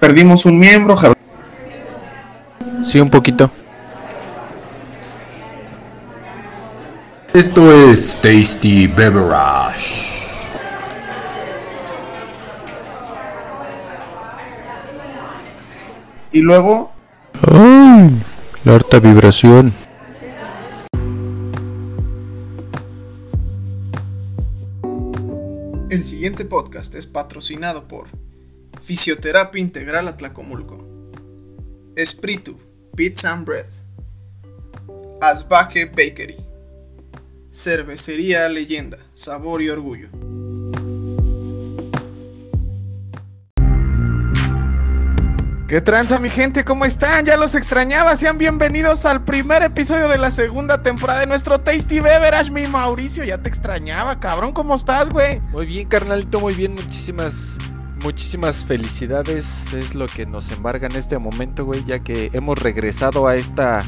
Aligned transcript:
perdimos 0.00 0.46
un 0.46 0.58
miembro. 0.58 0.96
Sí, 2.84 2.98
un 2.98 3.10
poquito. 3.10 3.50
Esto 7.32 7.72
es 7.72 8.18
Tasty 8.20 8.88
Beverage. 8.88 10.18
Y 16.32 16.40
luego. 16.40 16.92
¡Ay! 17.48 18.10
La 18.64 18.74
harta 18.74 18.98
vibración. 18.98 19.72
El 25.88 26.04
siguiente 26.04 26.44
podcast 26.44 26.94
es 26.94 27.06
patrocinado 27.06 27.88
por 27.88 28.08
Fisioterapia 28.80 29.60
Integral 29.60 30.08
Atlacomulco, 30.08 30.86
Espiritu 31.96 32.58
Pizza 32.96 33.32
and 33.32 33.46
Bread, 33.46 33.66
Asbaque 35.20 35.84
Bakery, 35.84 36.36
Cervecería 37.52 38.48
Leyenda, 38.48 38.98
Sabor 39.14 39.62
y 39.62 39.68
Orgullo. 39.68 40.08
¿Qué 45.70 45.80
tranza 45.80 46.18
mi 46.18 46.30
gente? 46.30 46.64
¿Cómo 46.64 46.84
están? 46.84 47.24
Ya 47.24 47.36
los 47.36 47.54
extrañaba. 47.54 48.16
Sean 48.16 48.38
bienvenidos 48.38 49.04
al 49.04 49.24
primer 49.24 49.62
episodio 49.62 50.08
de 50.08 50.18
la 50.18 50.32
segunda 50.32 50.82
temporada 50.82 51.20
de 51.20 51.26
nuestro 51.26 51.60
Tasty 51.60 52.00
Beverage, 52.00 52.50
mi 52.50 52.66
Mauricio. 52.66 53.22
Ya 53.22 53.38
te 53.38 53.50
extrañaba, 53.50 54.18
cabrón. 54.18 54.52
¿Cómo 54.52 54.74
estás, 54.74 55.10
güey? 55.10 55.38
Muy 55.52 55.66
bien, 55.66 55.86
carnalito, 55.86 56.40
muy 56.40 56.54
bien. 56.54 56.74
Muchísimas, 56.74 57.56
muchísimas 58.02 58.64
felicidades. 58.64 59.72
Es 59.72 59.94
lo 59.94 60.06
que 60.06 60.26
nos 60.26 60.50
embarga 60.50 60.86
en 60.86 60.96
este 60.96 61.18
momento, 61.18 61.64
güey, 61.64 61.84
ya 61.84 62.00
que 62.00 62.30
hemos 62.32 62.58
regresado 62.58 63.26
a 63.26 63.36
esta, 63.36 63.84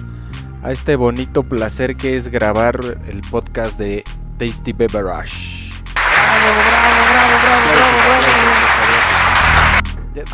a 0.63 0.73
este 0.73 0.97
bonito 0.97 1.43
placer 1.43 1.97
que 1.97 2.17
es 2.17 2.29
grabar 2.29 2.99
el 3.07 3.21
podcast 3.23 3.79
de 3.79 4.05
Tasty 4.39 4.73
Beverage. 4.73 5.73
Bravo, 5.95 6.53
bravo, 6.69 7.03
bravo, 7.11 7.35
bravo, 7.43 7.73
bravo, 7.75 7.93
bravo. 8.05 8.23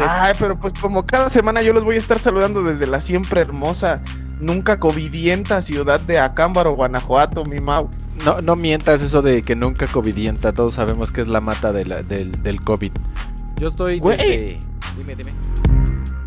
Ay, 0.00 0.34
pero 0.38 0.58
pues 0.58 0.74
como 0.80 1.06
cada 1.06 1.30
semana 1.30 1.62
yo 1.62 1.72
los 1.72 1.84
voy 1.84 1.94
a 1.94 1.98
estar 1.98 2.18
saludando 2.18 2.64
desde 2.64 2.86
la 2.86 3.00
siempre 3.00 3.40
hermosa, 3.40 4.02
nunca 4.40 4.80
covidienta 4.80 5.62
ciudad 5.62 6.00
de 6.00 6.18
Acámbaro, 6.18 6.72
Guanajuato, 6.72 7.44
mi 7.44 7.60
Mau. 7.60 7.88
No, 8.24 8.40
no 8.40 8.56
mientas 8.56 9.02
eso 9.02 9.22
de 9.22 9.42
que 9.42 9.54
nunca 9.54 9.86
covidienta, 9.86 10.52
todos 10.52 10.74
sabemos 10.74 11.12
que 11.12 11.20
es 11.20 11.28
la 11.28 11.40
mata 11.40 11.70
de 11.70 11.84
la, 11.84 12.02
del, 12.02 12.42
del 12.42 12.60
COVID. 12.62 12.92
Yo 13.58 13.68
estoy 13.68 13.98
Güey. 13.98 14.16
desde- 14.16 14.60
Dime, 14.96 15.14
dime. 15.16 15.32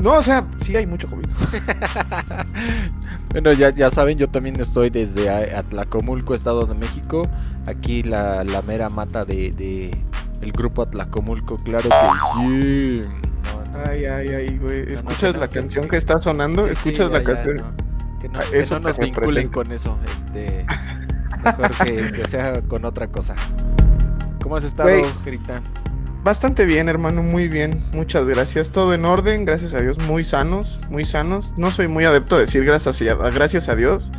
No, 0.04 0.14
o 0.16 0.24
sea, 0.24 0.42
sí 0.62 0.76
hay 0.76 0.86
mucho 0.88 1.08
COVID. 1.10 1.26
Bueno, 3.32 3.54
ya, 3.54 3.70
ya 3.70 3.90
saben, 3.90 4.18
yo 4.18 4.28
también 4.30 4.60
estoy 4.60 4.90
desde 4.90 5.30
Atlacomulco, 5.30 6.34
Estado 6.34 6.66
de 6.66 6.74
México. 6.74 7.22
Aquí 7.68 8.04
la, 8.04 8.44
la 8.44 8.62
mera 8.62 8.90
mata 8.90 9.24
de, 9.24 9.52
de 9.52 9.92
el 10.42 10.52
grupo 10.52 10.82
Atlacomulco, 10.82 11.56
claro 11.58 11.88
que 11.88 11.96
sí. 12.34 13.02
No, 13.02 13.72
no. 13.78 13.84
Ay, 13.90 14.06
ay, 14.06 14.28
ay, 14.30 14.58
güey. 14.58 14.86
no, 14.86 14.94
¿Escuchas 14.96 15.36
la 15.38 15.48
canción 15.48 15.88
que 15.88 15.96
está 15.98 16.20
sonando? 16.20 16.66
Sí, 16.66 16.72
¿Escuchas 16.72 17.10
la 17.12 17.20
ya, 17.20 17.24
canción? 17.26 17.56
no. 17.58 18.20
Que 18.20 18.28
no, 18.30 18.40
Ah, 18.40 18.44
eso 18.52 18.80
no 18.80 18.88
nos 18.90 18.98
vinculen 18.98 19.48
con 19.50 19.72
eso. 19.72 19.98
Este, 20.14 20.66
mejor 21.46 21.72
que, 21.86 22.12
que 22.12 22.26
sea 22.26 22.62
con 22.64 22.84
otra 22.84 23.08
cosa. 23.08 23.34
¿Cómo 24.44 24.58
has 24.58 24.64
estado. 24.66 24.90
Grita? 25.24 25.62
Bastante 26.24 26.66
bien, 26.66 26.88
hermano, 26.88 27.24
muy 27.24 27.48
bien. 27.48 27.84
Muchas 27.94 28.26
gracias. 28.26 28.72
Todo 28.72 28.94
en 28.94 29.06
orden, 29.06 29.44
gracias 29.44 29.74
a 29.74 29.82
Dios, 29.82 29.98
muy 30.06 30.24
sanos, 30.24 30.80
muy 30.92 31.04
sanos. 31.04 31.54
No 31.58 31.72
soy 31.72 31.88
muy 31.88 32.06
adepto 32.06 32.36
a 32.36 32.40
decir 32.40 32.64
gracias 32.64 33.02
a, 33.02 33.30
gracias 33.32 33.70
a 33.70 33.76
Dios, 33.76 34.12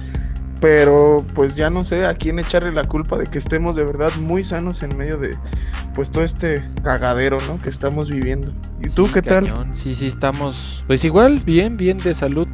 pero 0.60 1.18
pues 1.34 1.54
ya 1.54 1.70
no 1.70 1.84
sé 1.84 2.04
a 2.04 2.14
quién 2.14 2.40
echarle 2.40 2.72
la 2.72 2.84
culpa 2.84 3.16
de 3.18 3.26
que 3.26 3.38
estemos 3.38 3.76
de 3.76 3.84
verdad 3.84 4.10
muy 4.18 4.42
sanos 4.42 4.82
en 4.82 4.96
medio 4.96 5.16
de 5.16 5.36
pues 5.94 6.10
todo 6.10 6.24
este 6.24 6.64
cagadero, 6.82 7.38
¿no? 7.46 7.58
Que 7.58 7.68
estamos 7.68 8.10
viviendo. 8.10 8.52
¿Y 8.80 8.88
tú 8.88 9.06
Sí, 9.06 9.12
qué 9.12 9.22
tal? 9.22 9.68
Sí, 9.70 9.94
sí, 9.94 10.08
estamos. 10.08 10.82
Pues 10.88 11.04
igual, 11.04 11.38
bien, 11.38 11.76
bien 11.76 11.98
de 11.98 12.14
salud. 12.14 12.48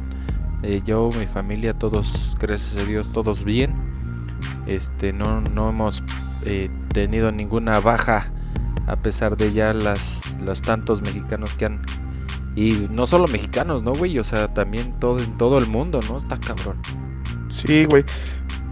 Eh, 0.61 0.81
yo, 0.85 1.09
mi 1.17 1.25
familia, 1.25 1.73
todos, 1.73 2.37
gracias 2.39 2.83
a 2.83 2.85
Dios, 2.85 3.11
todos 3.11 3.43
bien. 3.45 3.73
Este, 4.67 5.11
no, 5.11 5.41
no 5.41 5.69
hemos 5.69 6.03
eh, 6.43 6.69
tenido 6.93 7.31
ninguna 7.31 7.79
baja 7.79 8.31
a 8.89 8.95
pesar 8.97 9.37
de 9.37 9.53
ya 9.53 9.73
las, 9.73 10.21
los 10.41 10.61
tantos 10.61 11.01
mexicanos 11.01 11.55
que 11.55 11.65
han. 11.65 11.81
Y 12.55 12.87
no 12.91 13.05
solo 13.05 13.27
mexicanos, 13.27 13.83
¿no, 13.83 13.93
güey? 13.93 14.17
O 14.19 14.23
sea, 14.23 14.53
también 14.53 14.99
todo 14.99 15.19
en 15.19 15.37
todo 15.37 15.57
el 15.57 15.67
mundo, 15.67 15.99
¿no? 16.09 16.17
Está 16.17 16.37
cabrón. 16.39 16.81
Sí, 17.49 17.85
güey. 17.85 18.03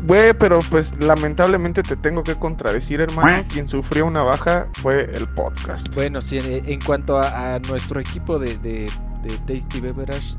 Güey, 0.03 0.33
pero 0.33 0.59
pues 0.69 0.93
lamentablemente 0.99 1.83
te 1.83 1.95
tengo 1.95 2.23
que 2.23 2.35
contradecir, 2.35 3.01
hermano. 3.01 3.43
Quien 3.51 3.67
sufrió 3.67 4.05
una 4.05 4.21
baja 4.23 4.67
fue 4.73 5.09
el 5.13 5.27
podcast. 5.27 5.93
Bueno, 5.95 6.21
sí, 6.21 6.39
en, 6.41 6.81
cuanto 6.81 7.17
a, 7.17 7.55
a 7.55 7.59
nuestro 7.59 7.99
equipo 7.99 8.37
de, 8.37 8.57
de, 8.57 8.91
de 9.23 9.37
Tasty 9.45 9.79
Beverage, 9.79 10.37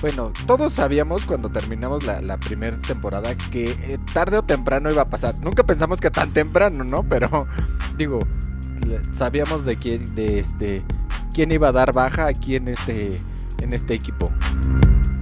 bueno, 0.00 0.32
todos 0.46 0.72
sabíamos 0.72 1.24
cuando 1.24 1.50
terminamos 1.50 2.04
la, 2.04 2.20
la 2.20 2.36
primera 2.38 2.78
temporada 2.78 3.34
que 3.34 3.70
eh, 3.70 3.98
tarde 4.12 4.38
o 4.38 4.42
temprano 4.42 4.90
iba 4.90 5.02
a 5.02 5.08
pasar. 5.08 5.38
Nunca 5.40 5.62
pensamos 5.64 6.00
que 6.00 6.10
tan 6.10 6.32
temprano, 6.32 6.84
¿no? 6.84 7.02
Pero 7.02 7.46
digo, 7.96 8.18
sabíamos 9.12 9.64
de 9.64 9.76
quién, 9.76 10.14
de 10.14 10.38
este, 10.38 10.82
quién 11.34 11.52
iba 11.52 11.68
a 11.68 11.72
dar 11.72 11.92
baja 11.92 12.26
aquí 12.26 12.56
en 12.56 12.68
este, 12.68 13.16
en 13.60 13.72
este 13.72 13.94
equipo. 13.94 14.30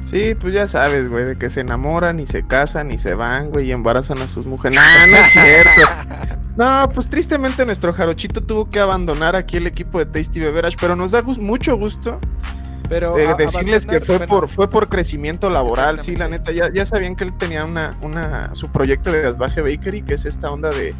Sí, 0.00 0.34
pues 0.34 0.54
ya 0.54 0.68
sabes, 0.68 1.10
güey, 1.10 1.24
de 1.24 1.36
que 1.36 1.48
se 1.48 1.60
enamoran 1.62 2.20
y 2.20 2.26
se 2.26 2.46
casan 2.46 2.92
y 2.92 2.98
se 2.98 3.14
van, 3.14 3.50
güey, 3.50 3.68
y 3.68 3.72
embarazan 3.72 4.18
a 4.18 4.28
sus 4.28 4.46
mujeres. 4.46 4.78
No, 4.78 5.06
no 5.10 5.16
es 5.16 5.32
cierto. 5.32 6.34
No, 6.56 6.88
pues 6.94 7.10
tristemente 7.10 7.66
nuestro 7.66 7.92
jarochito 7.92 8.40
tuvo 8.40 8.70
que 8.70 8.78
abandonar 8.78 9.34
aquí 9.34 9.56
el 9.56 9.66
equipo 9.66 9.98
de 9.98 10.06
Tasty 10.06 10.38
Beverage, 10.38 10.76
pero 10.80 10.94
nos 10.94 11.10
da 11.10 11.20
mucho 11.22 11.76
gusto 11.76 12.20
Pero 12.88 13.16
a- 13.16 13.34
decirles 13.34 13.84
que 13.84 14.00
fue 14.00 14.18
bueno, 14.18 14.30
por 14.30 14.48
fue 14.48 14.70
por 14.70 14.88
crecimiento 14.88 15.50
laboral, 15.50 16.00
sí, 16.00 16.14
la 16.14 16.28
neta, 16.28 16.52
ya, 16.52 16.72
ya 16.72 16.86
sabían 16.86 17.16
que 17.16 17.24
él 17.24 17.36
tenía 17.36 17.64
una, 17.64 17.98
una 18.02 18.54
su 18.54 18.70
proyecto 18.70 19.10
de 19.10 19.26
Asbaje 19.26 19.62
Bakery, 19.62 20.02
que 20.02 20.14
es 20.14 20.26
esta 20.26 20.48
onda 20.48 20.70
de 20.70 20.94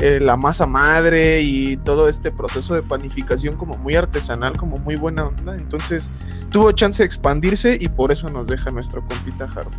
eh, 0.00 0.18
la 0.20 0.36
masa 0.36 0.66
madre 0.66 1.42
y 1.42 1.76
todo 1.78 2.08
este 2.08 2.30
proceso 2.30 2.74
de 2.74 2.82
panificación 2.82 3.56
como 3.56 3.76
muy 3.78 3.94
artesanal, 3.96 4.54
como 4.56 4.76
muy 4.78 4.96
buena 4.96 5.24
onda, 5.26 5.54
entonces 5.56 6.10
tuvo 6.50 6.72
chance 6.72 7.02
de 7.02 7.06
expandirse 7.06 7.76
y 7.80 7.88
por 7.88 8.10
eso 8.12 8.28
nos 8.28 8.46
deja 8.46 8.70
nuestro 8.70 9.02
compita 9.06 9.48
Jaro. 9.48 9.70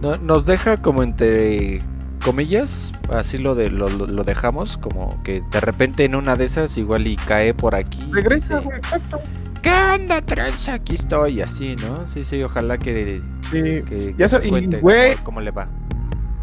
no- 0.00 0.16
nos 0.18 0.46
deja 0.46 0.76
como 0.76 1.02
entre 1.02 1.78
comillas, 2.24 2.92
así 3.10 3.38
lo, 3.38 3.54
de, 3.54 3.70
lo, 3.70 3.88
lo- 3.88 4.24
dejamos, 4.24 4.76
como 4.76 5.22
que 5.22 5.42
de 5.50 5.60
repente 5.60 6.04
en 6.04 6.14
una 6.14 6.36
de 6.36 6.44
esas 6.44 6.76
igual 6.76 7.06
y 7.06 7.16
cae 7.16 7.54
por 7.54 7.74
aquí. 7.74 8.00
Regresa, 8.12 8.56
dice, 8.58 8.66
güey, 8.68 8.78
exacto. 8.78 9.18
¿Qué 9.62 9.70
onda, 9.72 10.20
tranza? 10.22 10.74
Aquí 10.74 10.94
estoy, 10.94 11.40
así, 11.40 11.76
¿no? 11.76 12.06
Sí, 12.06 12.24
sí, 12.24 12.42
ojalá 12.42 12.76
que, 12.78 13.22
Sí. 13.50 13.60
que, 13.86 14.14
Ya 14.18 14.26
que 14.26 14.36
sab- 14.36 14.36
nos 14.38 14.44
y, 14.46 14.48
cuente 14.50 14.80
güey- 14.82 15.12
cómo, 15.14 15.24
cómo 15.24 15.40
le 15.40 15.50
va. 15.50 15.68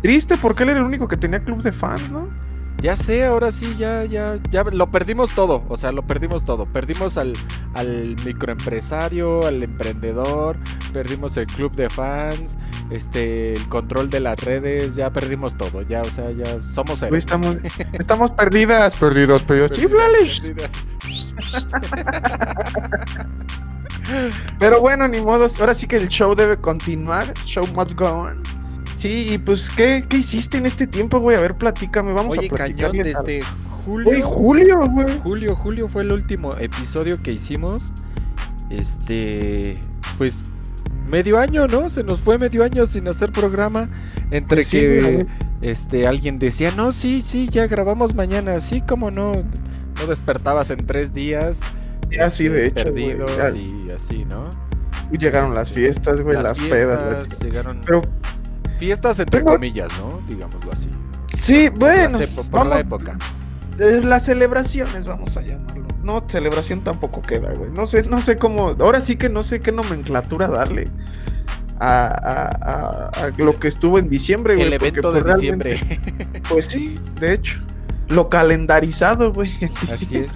Triste 0.01 0.37
porque 0.37 0.63
él 0.63 0.69
era 0.69 0.79
el 0.79 0.85
único 0.85 1.07
que 1.07 1.17
tenía 1.17 1.39
club 1.43 1.61
de 1.63 1.71
fans, 1.71 2.09
¿no? 2.11 2.27
Ya 2.79 2.95
sé, 2.95 3.25
ahora 3.25 3.51
sí, 3.51 3.75
ya, 3.77 4.05
ya, 4.05 4.39
ya 4.51 4.63
lo 4.63 4.91
perdimos 4.91 5.31
todo, 5.31 5.63
o 5.67 5.77
sea, 5.77 5.91
lo 5.91 6.05
perdimos 6.05 6.45
todo. 6.45 6.67
Perdimos 6.67 7.17
al, 7.17 7.33
al 7.73 8.15
microempresario, 8.23 9.45
al 9.47 9.63
emprendedor, 9.63 10.57
perdimos 10.93 11.37
el 11.37 11.47
club 11.47 11.71
de 11.73 11.89
fans, 11.89 12.57
este, 12.91 13.53
el 13.53 13.67
control 13.67 14.11
de 14.11 14.19
las 14.19 14.39
redes, 14.39 14.95
ya 14.95 15.11
perdimos 15.11 15.57
todo, 15.57 15.81
ya, 15.81 16.01
o 16.01 16.09
sea, 16.09 16.29
ya 16.31 16.61
somos 16.61 17.01
héroes. 17.01 17.23
estamos, 17.23 17.57
estamos 17.93 18.31
perdidas, 18.31 18.93
perdidos, 18.95 19.41
perdidos. 19.43 19.71
Perdidas, 19.71 20.69
perdidas. 21.01 21.67
Pero 24.59 24.81
bueno, 24.81 25.07
ni 25.07 25.19
modo. 25.21 25.47
Ahora 25.59 25.75
sí 25.75 25.87
que 25.87 25.97
el 25.97 26.07
show 26.07 26.35
debe 26.35 26.57
continuar. 26.57 27.33
Show 27.45 27.65
must 27.73 27.93
go 27.93 28.07
on. 28.07 28.56
Sí, 28.97 29.29
y 29.31 29.37
pues, 29.37 29.69
¿qué, 29.69 30.05
qué 30.09 30.17
hiciste 30.17 30.57
en 30.57 30.65
este 30.65 30.87
tiempo, 30.87 31.19
güey? 31.19 31.37
A 31.37 31.39
ver, 31.39 31.55
platícame. 31.55 32.13
Vamos 32.13 32.35
Oye, 32.37 32.47
a 32.47 32.49
platicar. 32.49 32.89
cañón, 32.91 32.97
desde 33.05 33.41
julio. 33.83 34.05
Güey, 34.09 34.21
Julio, 34.21 34.79
güey. 34.89 35.19
Julio, 35.19 35.55
Julio 35.55 35.87
fue 35.87 36.01
el 36.01 36.11
último 36.11 36.51
episodio 36.57 37.21
que 37.21 37.31
hicimos. 37.31 37.91
Este, 38.69 39.79
pues 40.17 40.41
medio 41.09 41.37
año, 41.37 41.67
¿no? 41.67 41.89
Se 41.89 42.03
nos 42.03 42.19
fue 42.19 42.37
medio 42.37 42.63
año 42.63 42.85
sin 42.85 43.07
hacer 43.07 43.31
programa. 43.31 43.89
Entre 44.31 44.57
Pues 44.57 44.69
que 44.71 45.25
este 45.61 46.07
alguien 46.07 46.37
decía, 46.39 46.71
no, 46.71 46.91
sí, 46.91 47.21
sí, 47.21 47.47
ya 47.49 47.67
grabamos 47.67 48.13
mañana. 48.15 48.59
Sí, 48.59 48.81
como 48.81 49.11
no, 49.11 49.33
no 49.33 50.07
despertabas 50.07 50.69
en 50.69 50.85
tres 50.85 51.13
días. 51.13 51.59
Ya, 52.11 52.29
sí, 52.31 52.47
de 52.49 52.67
este, 52.67 52.81
hecho, 52.81 52.93
Perdidos 52.93 53.37
ya. 53.37 53.49
y 53.51 53.87
así, 53.95 54.25
¿no? 54.25 54.49
Llegaron 55.11 55.55
las 55.55 55.71
fiestas, 55.71 56.21
güey, 56.21 56.35
las, 56.41 56.57
pedas. 56.57 57.03
la 57.03 57.19
fiestas, 57.21 57.39
ch- 57.39 57.43
llegaron 57.43 57.81
Pero 57.85 58.01
fiestas 58.77 59.19
entre 59.19 59.43
comillas, 59.43 59.91
¿no? 59.99 60.21
Digámoslo 60.27 60.71
así. 60.71 60.89
sí, 61.33 61.69
Por 61.69 61.79
bueno. 61.79 62.19
por 62.35 62.49
vamos, 62.49 62.67
la 62.69 62.79
época. 62.79 63.17
eh, 63.79 64.01
las 64.03 64.25
celebraciones, 64.25 65.05
vamos 65.05 65.35
a 65.37 65.41
llamarlo. 65.41 65.87
No, 66.03 66.23
celebración 66.27 66.83
tampoco 66.83 67.21
queda, 67.21 67.53
güey. 67.53 67.69
No 67.71 67.85
sé, 67.87 68.03
no 68.03 68.21
sé 68.21 68.37
cómo. 68.37 68.75
Ahora 68.79 69.01
sí 69.01 69.17
que 69.17 69.27
no 69.29 69.43
sé 69.43 69.59
qué 69.59 69.71
nomenclatura 69.73 70.47
darle 70.47 70.85
a, 71.79 72.05
a- 72.07 73.11
a- 73.11 73.25
a 73.25 73.29
lo 73.37 73.53
que 73.53 73.67
estuvo 73.67 73.99
en 73.99 74.09
diciembre, 74.09 74.55
güey. 74.55 74.67
El 74.67 74.73
evento 74.73 75.11
de 75.11 75.21
pues, 75.21 75.37
realmente- 75.41 75.69
diciembre. 75.73 76.41
Pues 76.49 76.65
sí, 76.67 76.99
de 77.19 77.33
hecho. 77.33 77.59
Lo 78.09 78.29
calendarizado, 78.29 79.33
güey. 79.33 79.51
Así 79.91 80.15
es. 80.15 80.31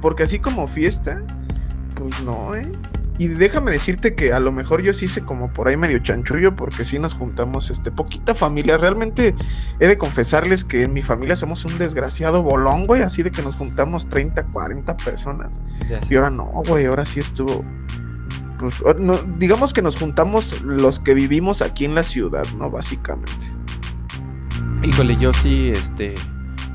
Porque 0.00 0.22
así 0.22 0.38
como 0.38 0.66
fiesta, 0.66 1.20
pues 1.94 2.20
no, 2.22 2.54
¿eh? 2.54 2.72
Y 3.18 3.28
déjame 3.28 3.70
decirte 3.70 4.14
que 4.14 4.32
a 4.32 4.40
lo 4.40 4.52
mejor 4.52 4.82
yo 4.82 4.94
sí 4.94 5.04
hice 5.04 5.20
como 5.20 5.52
por 5.52 5.68
ahí 5.68 5.76
medio 5.76 5.98
chanchullo, 5.98 6.56
porque 6.56 6.84
sí 6.84 6.98
nos 6.98 7.14
juntamos, 7.14 7.70
este, 7.70 7.90
poquita 7.90 8.34
familia. 8.34 8.78
Realmente 8.78 9.34
he 9.80 9.86
de 9.86 9.98
confesarles 9.98 10.64
que 10.64 10.82
en 10.82 10.92
mi 10.92 11.02
familia 11.02 11.36
somos 11.36 11.64
un 11.64 11.78
desgraciado 11.78 12.42
bolón, 12.42 12.86
güey, 12.86 13.02
así 13.02 13.22
de 13.22 13.30
que 13.30 13.42
nos 13.42 13.54
juntamos 13.56 14.08
30, 14.08 14.44
40 14.44 14.96
personas. 14.96 15.60
Y 16.08 16.16
ahora 16.16 16.30
no, 16.30 16.46
güey, 16.66 16.86
ahora 16.86 17.04
sí 17.04 17.20
estuvo. 17.20 17.64
Pues, 18.58 18.82
no, 18.98 19.18
digamos 19.38 19.72
que 19.72 19.82
nos 19.82 19.96
juntamos 19.96 20.62
los 20.62 20.98
que 20.98 21.14
vivimos 21.14 21.60
aquí 21.60 21.84
en 21.84 21.94
la 21.94 22.04
ciudad, 22.04 22.46
¿no? 22.58 22.70
Básicamente. 22.70 23.46
Híjole, 24.82 25.16
yo 25.16 25.32
sí, 25.32 25.70
este, 25.70 26.14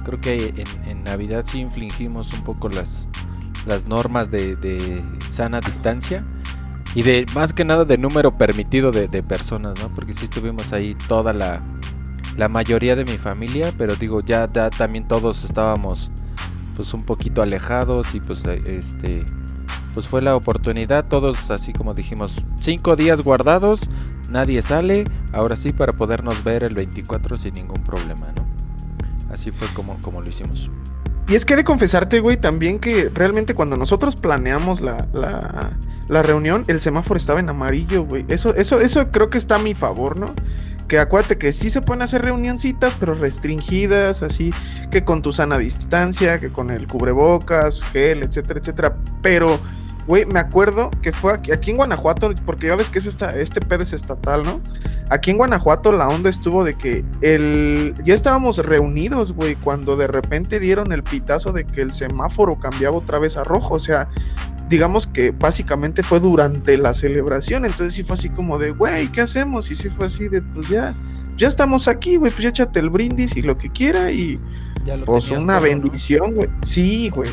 creo 0.06 0.22
que 0.22 0.54
en, 0.56 0.90
en 0.90 1.04
Navidad 1.04 1.45
sí 1.45 1.60
infligimos 1.60 2.31
un 2.33 2.42
poco 2.44 2.69
las, 2.69 3.07
las 3.68 3.88
normas 3.88 4.31
de, 4.31 5.04
sana 5.30 5.60
distancia 5.60 6.25
y 6.96 7.04
de 7.04 7.25
más 7.36 7.54
que 7.54 7.66
nada 7.66 7.86
de 7.86 7.98
número 7.98 8.38
permitido 8.38 8.92
de, 8.92 9.08
de 9.08 9.22
personas, 9.22 9.80
¿no? 9.80 9.94
Porque 9.94 10.14
sí 10.14 10.25
estuvimos 10.25 10.74
ahí 10.74 10.96
toda 11.08 11.34
la, 11.34 11.62
la 12.38 12.48
mayoría 12.48 12.96
de 12.96 13.04
mi 13.04 13.18
familia, 13.18 13.74
pero 13.78 13.96
digo, 13.96 14.22
ya, 14.22 14.50
ya 14.52 14.69
también 14.69 15.08
todos 15.08 15.44
estábamos 15.44 16.12
pues 16.75 16.94
un 16.94 17.04
poquito 17.04 17.42
alejados 17.42 18.14
y 18.14 18.19
pues 18.19 18.46
eh, 18.46 18.62
este 18.68 19.25
pues 19.96 20.08
fue 20.08 20.22
la 20.22 20.36
oportunidad, 20.36 21.08
todos 21.08 21.50
así 21.50 21.74
como 21.74 21.96
dijimos, 21.96 22.46
cinco 22.56 22.96
días 22.96 23.24
guardados, 23.24 23.90
nadie 24.30 24.62
sale, 24.62 25.06
ahora 25.34 25.56
sí 25.56 25.74
para 25.74 25.94
podernos 25.94 26.44
ver 26.44 26.64
el 26.64 26.75
24 26.75 27.36
sin 27.36 27.56
ningún 27.56 27.84
problema, 27.84 28.31
¿no? 28.36 28.48
Así 29.34 29.50
fue 29.50 29.68
como, 29.74 30.00
como 30.02 30.22
lo 30.22 30.30
hicimos. 30.30 30.72
Y 31.27 31.35
es 31.35 31.44
que 31.44 31.53
he 31.53 31.57
de 31.57 31.63
confesarte, 31.65 32.21
güey, 32.21 32.38
también 32.38 32.79
que 32.79 33.09
realmente 33.13 33.53
cuando 33.53 33.75
nosotros 33.75 34.15
planeamos 34.15 34.79
la, 34.79 35.07
la, 35.13 35.71
la 36.07 36.24
reunión, 36.24 36.63
el 36.68 36.79
semáforo 36.79 37.18
estaba 37.18 37.41
en 37.41 37.50
amarillo, 37.50 38.06
güey. 38.06 38.25
Eso, 38.29 38.56
eso, 38.56 38.79
eso 38.79 39.12
creo 39.12 39.29
que 39.29 39.38
está 39.38 39.56
a 39.56 39.59
mi 39.59 39.75
favor, 39.75 40.18
¿no? 40.18 40.27
Que 40.88 41.00
acuérdate 41.00 41.38
que 41.38 41.51
sí 41.51 41.69
se 41.69 41.81
pueden 41.81 42.01
hacer 42.01 42.21
reunioncitas, 42.21 42.94
pero 42.97 43.13
restringidas, 43.13 44.24
así, 44.24 44.53
que 44.89 45.03
con 45.03 45.21
tu 45.21 45.33
sana 45.33 45.57
distancia, 45.57 46.38
que 46.38 46.50
con 46.50 46.71
el 46.71 46.88
cubrebocas, 46.88 47.81
gel, 47.91 48.23
etcétera, 48.23 48.62
etcétera. 48.62 48.97
Pero, 49.21 49.59
güey, 50.07 50.25
me 50.25 50.39
acuerdo 50.39 50.89
que 51.01 51.12
fue 51.12 51.33
aquí, 51.33 51.51
aquí 51.51 51.71
en 51.71 51.77
Guanajuato, 51.77 52.33
porque 52.45 52.68
ya 52.68 52.75
ves 52.75 52.89
que 52.89 53.00
eso 53.00 53.09
está, 53.09 53.36
este 53.36 53.59
pedo 53.59 53.83
es 53.83 53.94
estatal, 53.94 54.44
¿no? 54.44 54.62
Aquí 55.09 55.31
en 55.31 55.38
Guanajuato 55.38 55.92
la 55.92 56.07
onda 56.07 56.30
estuvo 56.30 56.63
de 56.63 56.74
que 56.74 57.04
el 57.21 57.94
ya 58.04 58.13
estábamos 58.13 58.57
reunidos, 58.57 59.33
güey, 59.33 59.56
cuando 59.56 59.98
de 59.98 60.07
repente 60.07 60.59
dieron 60.59 60.92
el 60.94 61.04
pitazo 61.04 61.51
de 61.51 61.65
que 61.65 61.81
el 61.81 61.94
semáforo 61.94 62.57
cambiaba 62.57 62.98
otra 62.98 63.19
vez 63.19 63.38
a 63.38 63.44
rojo, 63.44 63.75
o 63.75 63.80
sea, 63.80 64.09
digamos 64.69 65.07
que 65.07 65.31
básicamente 65.31 66.04
fue 66.04 66.19
durante 66.19 66.77
la 66.77 66.94
celebración, 66.94 67.65
entonces 67.65 67.94
sí 67.94 68.04
fue 68.04 68.15
así 68.15 68.30
como 68.30 68.57
de, 68.57 68.71
güey, 68.71 69.12
¿qué 69.12 69.21
hacemos? 69.21 69.69
Y 69.71 69.75
sí 69.75 69.89
fue 69.89 70.07
así 70.07 70.30
de, 70.30 70.42
pues 70.42 70.69
ya, 70.69 70.95
ya 71.36 71.48
estamos 71.48 71.88
aquí, 71.88 72.15
güey, 72.15 72.31
pues 72.31 72.44
ya 72.44 72.50
échate 72.50 72.80
el 72.80 72.89
brindis 72.89 73.36
y 73.36 73.42
lo 73.42 73.57
que 73.57 73.69
quiera 73.69 74.12
y 74.12 74.39
Ya 74.86 74.95
lo 74.95 75.06
pues 75.06 75.30
una 75.31 75.59
bendición, 75.59 76.33
güey. 76.33 76.50
Sí, 76.62 77.09
güey. 77.09 77.30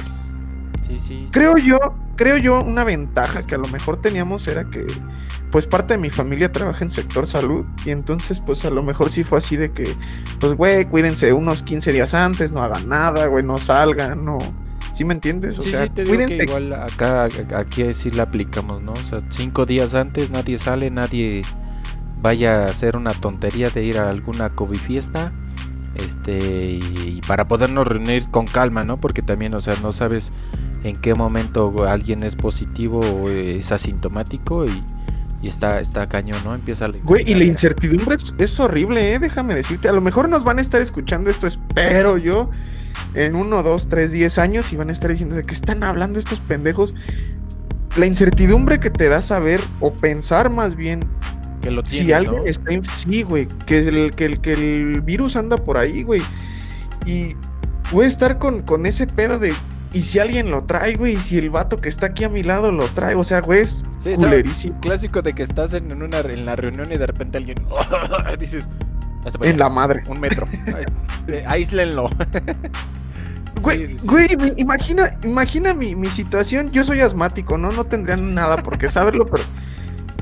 Sí, 0.86 0.98
sí, 0.98 1.24
sí. 1.24 1.26
Creo 1.30 1.56
yo, 1.56 1.78
creo 2.16 2.36
yo, 2.36 2.62
una 2.62 2.84
ventaja 2.84 3.46
que 3.46 3.54
a 3.54 3.58
lo 3.58 3.68
mejor 3.68 4.00
teníamos 4.00 4.46
era 4.48 4.64
que, 4.70 4.86
pues 5.50 5.66
parte 5.66 5.94
de 5.94 5.98
mi 5.98 6.10
familia 6.10 6.52
trabaja 6.52 6.84
en 6.84 6.90
sector 6.90 7.26
salud 7.26 7.64
y 7.84 7.90
entonces, 7.90 8.40
pues 8.40 8.64
a 8.64 8.70
lo 8.70 8.82
mejor 8.82 9.08
sí 9.08 9.24
fue 9.24 9.38
así 9.38 9.56
de 9.56 9.72
que, 9.72 9.96
pues 10.40 10.54
güey, 10.54 10.84
cuídense 10.84 11.32
unos 11.32 11.62
15 11.62 11.92
días 11.92 12.12
antes, 12.12 12.52
no 12.52 12.62
hagan 12.62 12.88
nada, 12.88 13.26
güey, 13.26 13.44
no 13.44 13.58
salgan, 13.58 14.24
no. 14.24 14.38
¿Sí 14.92 15.04
me 15.04 15.14
entiendes? 15.14 15.58
O 15.58 15.62
sí, 15.62 15.70
sea, 15.70 15.84
sí, 15.84 15.90
te 15.90 16.04
digo 16.04 16.26
que 16.26 16.44
igual 16.44 16.72
acá, 16.72 17.28
aquí 17.56 17.94
sí 17.94 18.10
la 18.10 18.24
aplicamos, 18.24 18.82
¿no? 18.82 18.92
O 18.92 18.96
sea, 19.08 19.22
cinco 19.30 19.66
días 19.66 19.94
antes 19.94 20.30
nadie 20.30 20.58
sale, 20.58 20.90
nadie 20.90 21.42
vaya 22.20 22.64
a 22.64 22.68
hacer 22.68 22.96
una 22.96 23.12
tontería 23.12 23.70
de 23.70 23.84
ir 23.84 23.98
a 23.98 24.08
alguna 24.08 24.50
COVID 24.50 24.78
fiesta. 24.78 25.32
Este, 25.96 26.72
y, 26.72 27.18
y 27.18 27.20
para 27.26 27.46
podernos 27.46 27.86
reunir 27.86 28.28
con 28.30 28.46
calma, 28.46 28.84
¿no? 28.84 29.00
Porque 29.00 29.22
también, 29.22 29.54
o 29.54 29.60
sea, 29.60 29.76
no 29.80 29.92
sabes 29.92 30.32
en 30.84 30.94
qué 30.96 31.14
momento 31.14 31.86
alguien 31.88 32.22
es 32.22 32.36
positivo 32.36 33.00
o 33.00 33.30
es 33.30 33.72
asintomático 33.72 34.66
y, 34.66 34.84
y 35.42 35.48
está, 35.48 35.80
está 35.80 36.08
cañón, 36.08 36.38
¿no? 36.44 36.54
Empieza 36.54 36.86
la 36.88 36.98
Güey, 37.02 37.28
y 37.28 37.34
la 37.34 37.44
incertidumbre 37.44 38.16
es, 38.16 38.34
es 38.38 38.60
horrible, 38.60 39.14
¿eh? 39.14 39.18
Déjame 39.18 39.54
decirte. 39.54 39.88
A 39.88 39.92
lo 39.92 40.00
mejor 40.00 40.28
nos 40.28 40.44
van 40.44 40.58
a 40.58 40.60
estar 40.60 40.80
escuchando 40.80 41.30
esto, 41.30 41.46
espero 41.46 42.18
yo, 42.18 42.50
en 43.14 43.36
uno, 43.36 43.62
dos, 43.62 43.88
tres, 43.88 44.12
diez 44.12 44.38
años 44.38 44.72
y 44.72 44.76
van 44.76 44.90
a 44.90 44.92
estar 44.92 45.10
diciendo 45.10 45.34
de 45.34 45.42
qué 45.42 45.54
están 45.54 45.82
hablando 45.82 46.18
estos 46.18 46.40
pendejos. 46.40 46.94
La 47.96 48.06
incertidumbre 48.06 48.78
que 48.78 48.90
te 48.90 49.08
da 49.08 49.22
saber 49.22 49.60
o 49.80 49.92
pensar 49.94 50.50
más 50.50 50.76
bien 50.76 51.00
que 51.62 51.70
lo 51.70 51.82
si 51.84 52.04
tienes, 52.04 52.14
alguien 52.14 52.36
¿no? 52.36 52.44
está 52.44 52.72
sí, 52.92 53.22
güey, 53.22 53.48
que 53.66 53.78
el, 53.78 54.10
que, 54.10 54.26
el, 54.26 54.40
que 54.40 54.52
el 54.52 55.00
virus 55.00 55.36
anda 55.36 55.56
por 55.56 55.78
ahí, 55.78 56.02
güey. 56.02 56.20
Y 57.06 57.36
voy 57.90 58.04
a 58.04 58.08
estar 58.08 58.38
con, 58.38 58.62
con 58.62 58.84
ese 58.86 59.06
pedo 59.06 59.38
de. 59.38 59.54
Y 59.94 60.02
si 60.02 60.18
alguien 60.18 60.50
lo 60.50 60.64
trae, 60.64 60.94
güey, 60.94 61.14
y 61.14 61.16
si 61.22 61.38
el 61.38 61.50
vato 61.50 61.76
que 61.76 61.88
está 61.88 62.06
aquí 62.06 62.24
a 62.24 62.28
mi 62.28 62.42
lado 62.42 62.72
lo 62.72 62.84
trae, 62.88 63.14
o 63.14 63.22
sea, 63.24 63.40
güey, 63.40 63.60
es 63.62 63.82
Sí, 63.98 64.14
culerísimo. 64.16 64.78
clásico 64.80 65.22
de 65.22 65.32
que 65.34 65.42
estás 65.44 65.72
en, 65.72 66.02
una 66.02 66.18
en 66.18 66.44
la 66.44 66.56
reunión 66.56 66.92
y 66.92 66.96
de 66.98 67.06
repente 67.06 67.38
alguien 67.38 67.58
dices 68.38 68.68
"Hasta 69.24 69.38
para 69.38 69.50
En 69.50 69.56
allá, 69.56 69.64
la 69.64 69.70
madre. 69.70 70.02
un 70.08 70.20
metro 70.20 70.46
eh, 71.28 71.44
aíslenlo 71.46 72.10
Güey, 73.62 73.78
Sí, 73.86 73.88
sí, 73.94 73.98
sí. 74.00 74.06
güey, 74.08 74.28
imagina, 74.56 75.16
imagina 75.22 75.72
mi, 75.74 75.94
mi 75.94 76.08
situación. 76.08 76.70
Yo 76.72 76.82
soy 76.84 77.00
asmático, 77.00 77.56
¿no? 77.56 77.70
No 77.70 77.84
tendría 77.84 78.16
nada 78.16 78.56
por 78.58 78.76
qué 78.78 78.90
saberlo, 78.90 79.26
pero. 79.26 79.44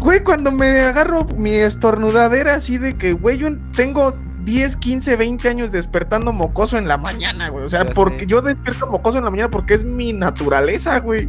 Güey, 0.00 0.22
cuando 0.22 0.52
me 0.52 0.80
agarro 0.80 1.24
mi 1.36 1.50
estornudadera 1.54 2.56
así 2.56 2.76
de 2.76 2.96
que, 2.96 3.14
güey, 3.14 3.38
yo 3.38 3.48
tengo 3.74 4.14
10, 4.44 4.76
15, 4.76 5.16
20 5.16 5.48
años 5.48 5.72
despertando 5.72 6.32
mocoso 6.32 6.78
en 6.78 6.88
la 6.88 6.98
mañana, 6.98 7.48
güey. 7.48 7.64
O 7.64 7.68
sea, 7.68 7.84
Ya 7.84 7.92
porque 7.92 8.20
sé. 8.20 8.26
yo 8.26 8.42
despierto 8.42 8.86
mocoso 8.86 9.18
en 9.18 9.24
la 9.24 9.30
mañana 9.30 9.50
porque 9.50 9.74
es 9.74 9.84
mi 9.84 10.12
naturaleza, 10.12 10.98
güey. 11.00 11.28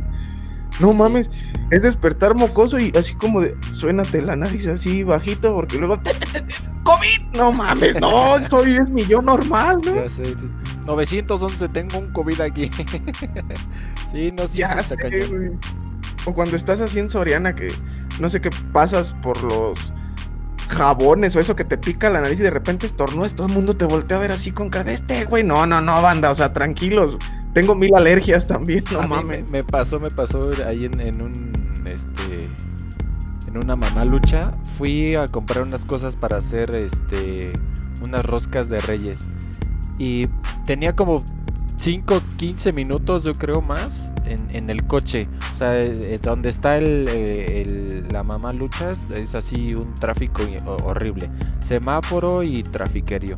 No 0.79 0.91
Sí. 0.91 0.97
mames, 0.97 1.31
es 1.69 1.83
despertar 1.83 2.33
mocoso 2.33 2.79
y 2.79 2.91
así 2.97 3.13
como 3.13 3.41
de, 3.41 3.55
suénate 3.73 4.21
la 4.23 4.35
nariz 4.35 4.67
así 4.67 5.03
bajito 5.03 5.53
porque 5.53 5.77
luego, 5.77 5.99
"Te, 5.99 6.13
te, 6.15 6.25
te, 6.25 6.41
te, 6.41 6.53
COVID, 6.83 7.37
no 7.37 7.51
mames, 7.51 8.01
no, 8.01 8.43
soy, 8.49 8.75
es 8.77 8.89
mi 8.89 9.05
yo 9.05 9.21
normal, 9.21 9.79
¿no? 9.85 9.95
Ya 9.95 10.09
sé, 10.09 10.25
sí. 10.25 10.49
911 10.85 11.69
tengo 11.69 11.99
un 11.99 12.11
COVID 12.11 12.41
aquí 12.41 12.69
sí 14.11 14.31
no 14.31 14.47
sí, 14.47 14.57
Ya 14.59 14.67
está 14.73 14.83
sé, 14.83 15.27
güey. 15.27 15.51
O 16.25 16.33
cuando 16.33 16.55
estás 16.55 16.81
así 16.81 16.99
en 16.99 17.07
Soriana 17.09 17.53
que 17.55 17.71
no 18.19 18.27
sé 18.29 18.41
qué 18.41 18.49
pasas 18.71 19.13
por 19.21 19.41
los 19.43 19.93
jabones 20.73 21.35
o 21.35 21.39
eso 21.39 21.55
que 21.55 21.63
te 21.63 21.77
pica 21.77 22.09
la 22.09 22.21
nariz 22.21 22.39
y 22.39 22.43
de 22.43 22.49
repente 22.49 22.85
estornudas, 22.85 23.35
todo 23.35 23.47
el 23.47 23.53
mundo 23.53 23.75
te 23.75 23.85
voltea 23.85 24.17
a 24.17 24.19
ver 24.19 24.31
así 24.31 24.51
con 24.51 24.69
cara 24.69 24.85
de 24.85 24.93
este, 24.93 25.25
güey. 25.25 25.43
No, 25.43 25.65
no, 25.65 25.81
no, 25.81 26.01
banda, 26.01 26.31
o 26.31 26.35
sea, 26.35 26.53
tranquilos. 26.53 27.17
Tengo 27.53 27.75
mil 27.75 27.93
alergias 27.95 28.47
también, 28.47 28.83
no 28.91 28.99
A 28.99 29.03
mí 29.03 29.09
me, 29.09 29.15
mames. 29.15 29.51
me 29.51 29.63
pasó 29.63 29.99
me 29.99 30.09
pasó 30.09 30.49
ahí 30.67 30.85
en, 30.85 30.99
en 30.99 31.21
un 31.21 31.53
este 31.85 32.49
en 33.47 33.57
una 33.57 33.75
mamá 33.75 34.03
lucha 34.05 34.55
fui 34.77 35.15
a 35.15 35.27
comprar 35.27 35.63
unas 35.63 35.85
cosas 35.85 36.15
para 36.15 36.37
hacer 36.37 36.75
este 36.75 37.53
unas 38.01 38.25
roscas 38.25 38.69
de 38.69 38.79
reyes 38.79 39.27
y 39.99 40.27
tenía 40.65 40.95
como 40.95 41.23
5, 41.83 42.21
15 42.37 42.71
minutos, 42.71 43.25
yo 43.25 43.33
creo 43.33 43.61
más, 43.61 44.09
en, 44.23 44.49
en 44.55 44.69
el 44.69 44.87
coche. 44.87 45.27
O 45.51 45.55
sea, 45.57 45.81
eh, 45.81 46.17
donde 46.23 46.47
está 46.47 46.77
el, 46.77 47.09
eh, 47.09 47.61
el- 47.61 48.07
la 48.09 48.23
mamá 48.23 48.53
luchas, 48.53 49.05
es 49.13 49.35
así 49.35 49.75
un 49.75 49.93
tráfico 49.93 50.43
horrible. 50.85 51.29
Semáforo 51.59 52.41
y 52.41 52.63
trafiquerio. 52.63 53.37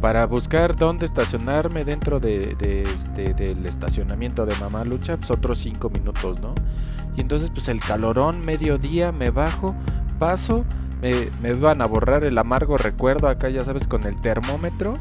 Para 0.00 0.24
buscar 0.24 0.76
dónde 0.76 1.04
estacionarme 1.04 1.84
dentro 1.84 2.18
de, 2.20 2.54
de 2.58 2.84
este, 2.84 3.34
del 3.34 3.66
estacionamiento 3.66 4.46
de 4.46 4.56
mamá 4.56 4.82
lucha, 4.84 5.18
pues 5.18 5.30
otros 5.30 5.58
5 5.58 5.90
minutos, 5.90 6.40
¿no? 6.40 6.54
Y 7.18 7.20
entonces, 7.20 7.50
pues 7.50 7.68
el 7.68 7.80
calorón, 7.80 8.40
mediodía, 8.46 9.12
me 9.12 9.28
bajo, 9.28 9.76
paso, 10.18 10.64
me, 11.02 11.28
me 11.42 11.52
van 11.52 11.82
a 11.82 11.86
borrar 11.86 12.24
el 12.24 12.38
amargo 12.38 12.78
recuerdo 12.78 13.28
acá, 13.28 13.50
ya 13.50 13.62
sabes, 13.62 13.86
con 13.86 14.04
el 14.04 14.18
termómetro 14.22 14.96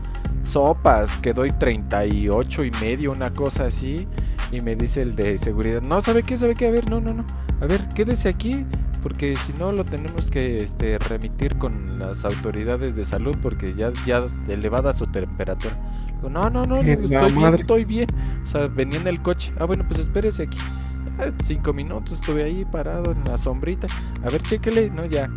sopas, 0.48 1.18
que 1.18 1.34
doy 1.34 1.52
38 1.52 2.64
y 2.64 2.72
medio, 2.82 3.12
una 3.12 3.32
cosa 3.34 3.66
así. 3.66 4.08
Y 4.52 4.62
me 4.62 4.76
dice 4.76 5.02
el 5.02 5.16
de 5.16 5.38
seguridad, 5.38 5.82
no, 5.82 6.00
¿sabe 6.00 6.24
qué? 6.24 6.38
¿Sabe 6.38 6.56
qué? 6.56 6.68
A 6.68 6.72
ver, 6.72 6.90
no, 6.90 7.02
no, 7.02 7.14
no. 7.14 7.26
A 7.62 7.66
ver, 7.66 7.88
quédese 7.90 8.30
aquí, 8.30 8.66
porque 9.04 9.36
si 9.36 9.52
no 9.54 9.74
lo 9.74 9.84
tenemos 9.84 10.32
que 10.32 10.58
este, 10.58 10.98
remitir 11.00 11.58
con 11.58 12.00
las 12.00 12.24
autoridades 12.24 12.96
de 12.96 13.04
salud, 13.04 13.36
porque 13.42 13.76
ya, 13.76 13.92
ya 14.06 14.28
elevada 14.48 14.94
su 14.94 15.08
temperatura. 15.08 15.78
Digo, 16.16 16.30
no, 16.30 16.50
no, 16.50 16.66
no, 16.66 16.78
estoy 16.78 17.32
bien, 17.34 17.54
estoy 17.54 17.86
bien. 17.86 18.08
O 18.42 18.46
sea, 18.46 18.68
venía 18.68 19.00
en 19.00 19.08
el 19.08 19.22
coche. 19.22 19.54
Ah, 19.60 19.66
bueno, 19.66 19.86
pues 19.86 20.00
espérese 20.00 20.44
aquí. 20.44 20.60
Ah, 21.20 21.32
cinco 21.44 21.74
minutos 21.74 22.14
estuve 22.14 22.44
ahí 22.44 22.64
parado 22.64 23.12
en 23.12 23.24
la 23.26 23.38
sombrita. 23.38 23.88
A 24.24 24.30
ver, 24.30 24.42
chéquele. 24.44 24.90
No, 24.92 25.06
ya. 25.06 25.30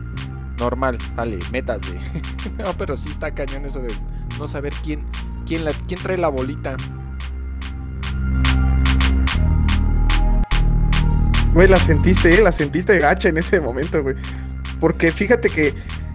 Normal, 0.58 0.98
sale, 1.16 1.38
métase. 1.50 1.98
no, 2.58 2.72
pero 2.78 2.96
sí 2.96 3.08
está 3.08 3.34
cañón 3.34 3.64
eso 3.64 3.80
de 3.80 3.88
no 4.40 4.48
saber 4.48 4.72
quién, 4.82 5.04
quién, 5.46 5.64
la, 5.64 5.72
quién 5.86 6.00
trae 6.02 6.16
la 6.16 6.28
bolita. 6.28 6.76
Güey, 11.54 11.68
la 11.68 11.78
sentiste, 11.78 12.34
¿eh? 12.34 12.42
La 12.42 12.52
sentiste 12.52 12.98
gacha 12.98 13.28
en 13.28 13.36
ese 13.38 13.60
momento, 13.60 14.02
güey. 14.02 14.16
Porque 14.80 15.12
fíjate 15.12 15.50
que 15.50 15.74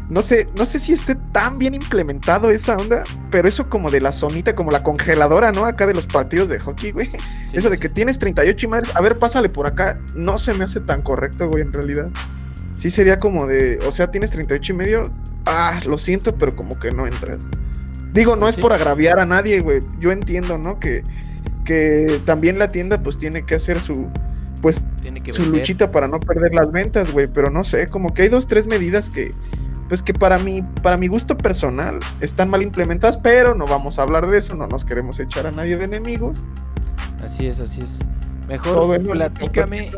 no 0.10 0.22
sé, 0.22 0.48
no 0.55 0.65
sé 0.65 0.79
si 0.79 0.94
esté 0.94 1.15
tan 1.15 1.58
bien 1.58 1.74
implementado 1.74 2.51
esa 2.51 2.77
onda, 2.77 3.03
pero 3.32 3.48
eso 3.48 3.70
como 3.70 3.89
de 3.89 4.01
la 4.01 4.12
zonita, 4.12 4.55
como 4.55 4.72
la 4.72 4.84
congeladora, 4.84 5.51
¿no? 5.51 5.65
Acá 5.65 5.88
de 5.88 5.94
los 5.94 6.05
partidos 6.05 6.48
de 6.48 6.60
hockey, 6.60 6.91
güey. 6.91 7.10
Sí, 7.48 7.58
eso 7.58 7.70
de 7.70 7.77
sí. 7.77 7.82
que 7.82 7.89
tienes 7.89 8.20
38 8.20 8.65
y 8.65 8.70
madre, 8.70 8.89
a 8.94 9.01
ver, 9.01 9.17
pásale 9.17 9.50
por 9.50 9.65
acá, 9.65 10.00
no 10.15 10.38
se 10.38 10.53
me 10.53 10.63
hace 10.63 10.79
tan 10.79 11.01
correcto, 11.01 11.50
güey, 11.50 11.63
en 11.63 11.74
realidad. 11.74 12.10
Sí 12.75 12.91
sería 12.91 13.17
como 13.17 13.48
de, 13.48 13.79
o 13.88 13.91
sea, 13.91 14.12
tienes 14.12 14.32
38 14.32 14.74
y 14.74 14.75
medio, 14.75 15.03
ah, 15.46 15.82
lo 15.86 15.98
siento, 15.98 16.36
pero 16.36 16.55
como 16.55 16.79
que 16.79 16.91
no 16.91 17.08
entras. 17.08 17.39
Digo, 18.15 18.34
no 18.36 18.41
Pues 18.41 18.51
es 18.51 18.55
sí. 18.55 18.62
por 18.63 18.74
agraviar 18.74 19.19
a 19.19 19.25
nadie, 19.25 19.60
güey. 19.60 19.79
Yo 20.00 20.12
entiendo, 20.12 20.57
¿no? 20.57 20.79
Que, 20.79 21.03
que 21.65 22.22
también 22.25 22.57
la 22.57 22.67
tienda 22.69 23.03
pues 23.03 23.17
tiene 23.17 23.45
que 23.45 23.55
hacer 23.55 23.79
su, 23.81 24.07
pues 24.62 24.79
Tiene 25.01 25.19
que 25.22 25.34
su 25.34 25.41
vender. 25.43 25.60
luchita 25.60 25.91
para 25.91 26.07
no 26.07 26.19
perder 26.19 26.53
las 26.55 26.72
ventas, 26.72 27.12
güey, 27.12 27.27
pero 27.31 27.50
no 27.51 27.63
sé, 27.63 27.88
como 27.88 28.13
que 28.13 28.24
hay 28.24 28.29
dos, 28.29 28.48
tres 28.48 28.65
medidas 28.67 29.10
que, 29.10 29.29
pues 29.89 30.01
que 30.01 30.13
para 30.13 30.39
mí, 30.39 30.63
para 30.81 30.98
mi 30.98 31.07
gusto 31.07 31.38
personal, 31.38 32.00
están 32.22 32.50
mal 32.50 32.62
implementadas, 32.63 33.17
pero 33.17 33.53
no 33.53 33.65
vamos 33.67 34.00
a 34.00 34.03
hablar 34.03 34.27
de 34.27 34.38
eso, 34.39 34.55
no 34.55 34.65
nos 34.67 34.86
queremos 34.86 35.19
echar 35.19 35.45
a 35.48 35.51
nadie 35.51 35.77
de 35.77 35.84
enemigos. 35.86 36.39
Así 37.24 37.48
es, 37.48 37.60
así 37.60 37.81
es. 37.81 38.00
Mejor 38.48 39.01
platícame 39.03 39.91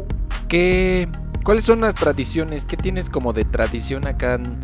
qué, 0.47 1.09
cuáles 1.43 1.65
son 1.65 1.81
las 1.81 1.95
tradiciones, 1.95 2.65
qué 2.65 2.77
tienes 2.77 3.09
como 3.09 3.33
de 3.33 3.43
tradición 3.45 4.07
acá, 4.07 4.35
en- 4.35 4.57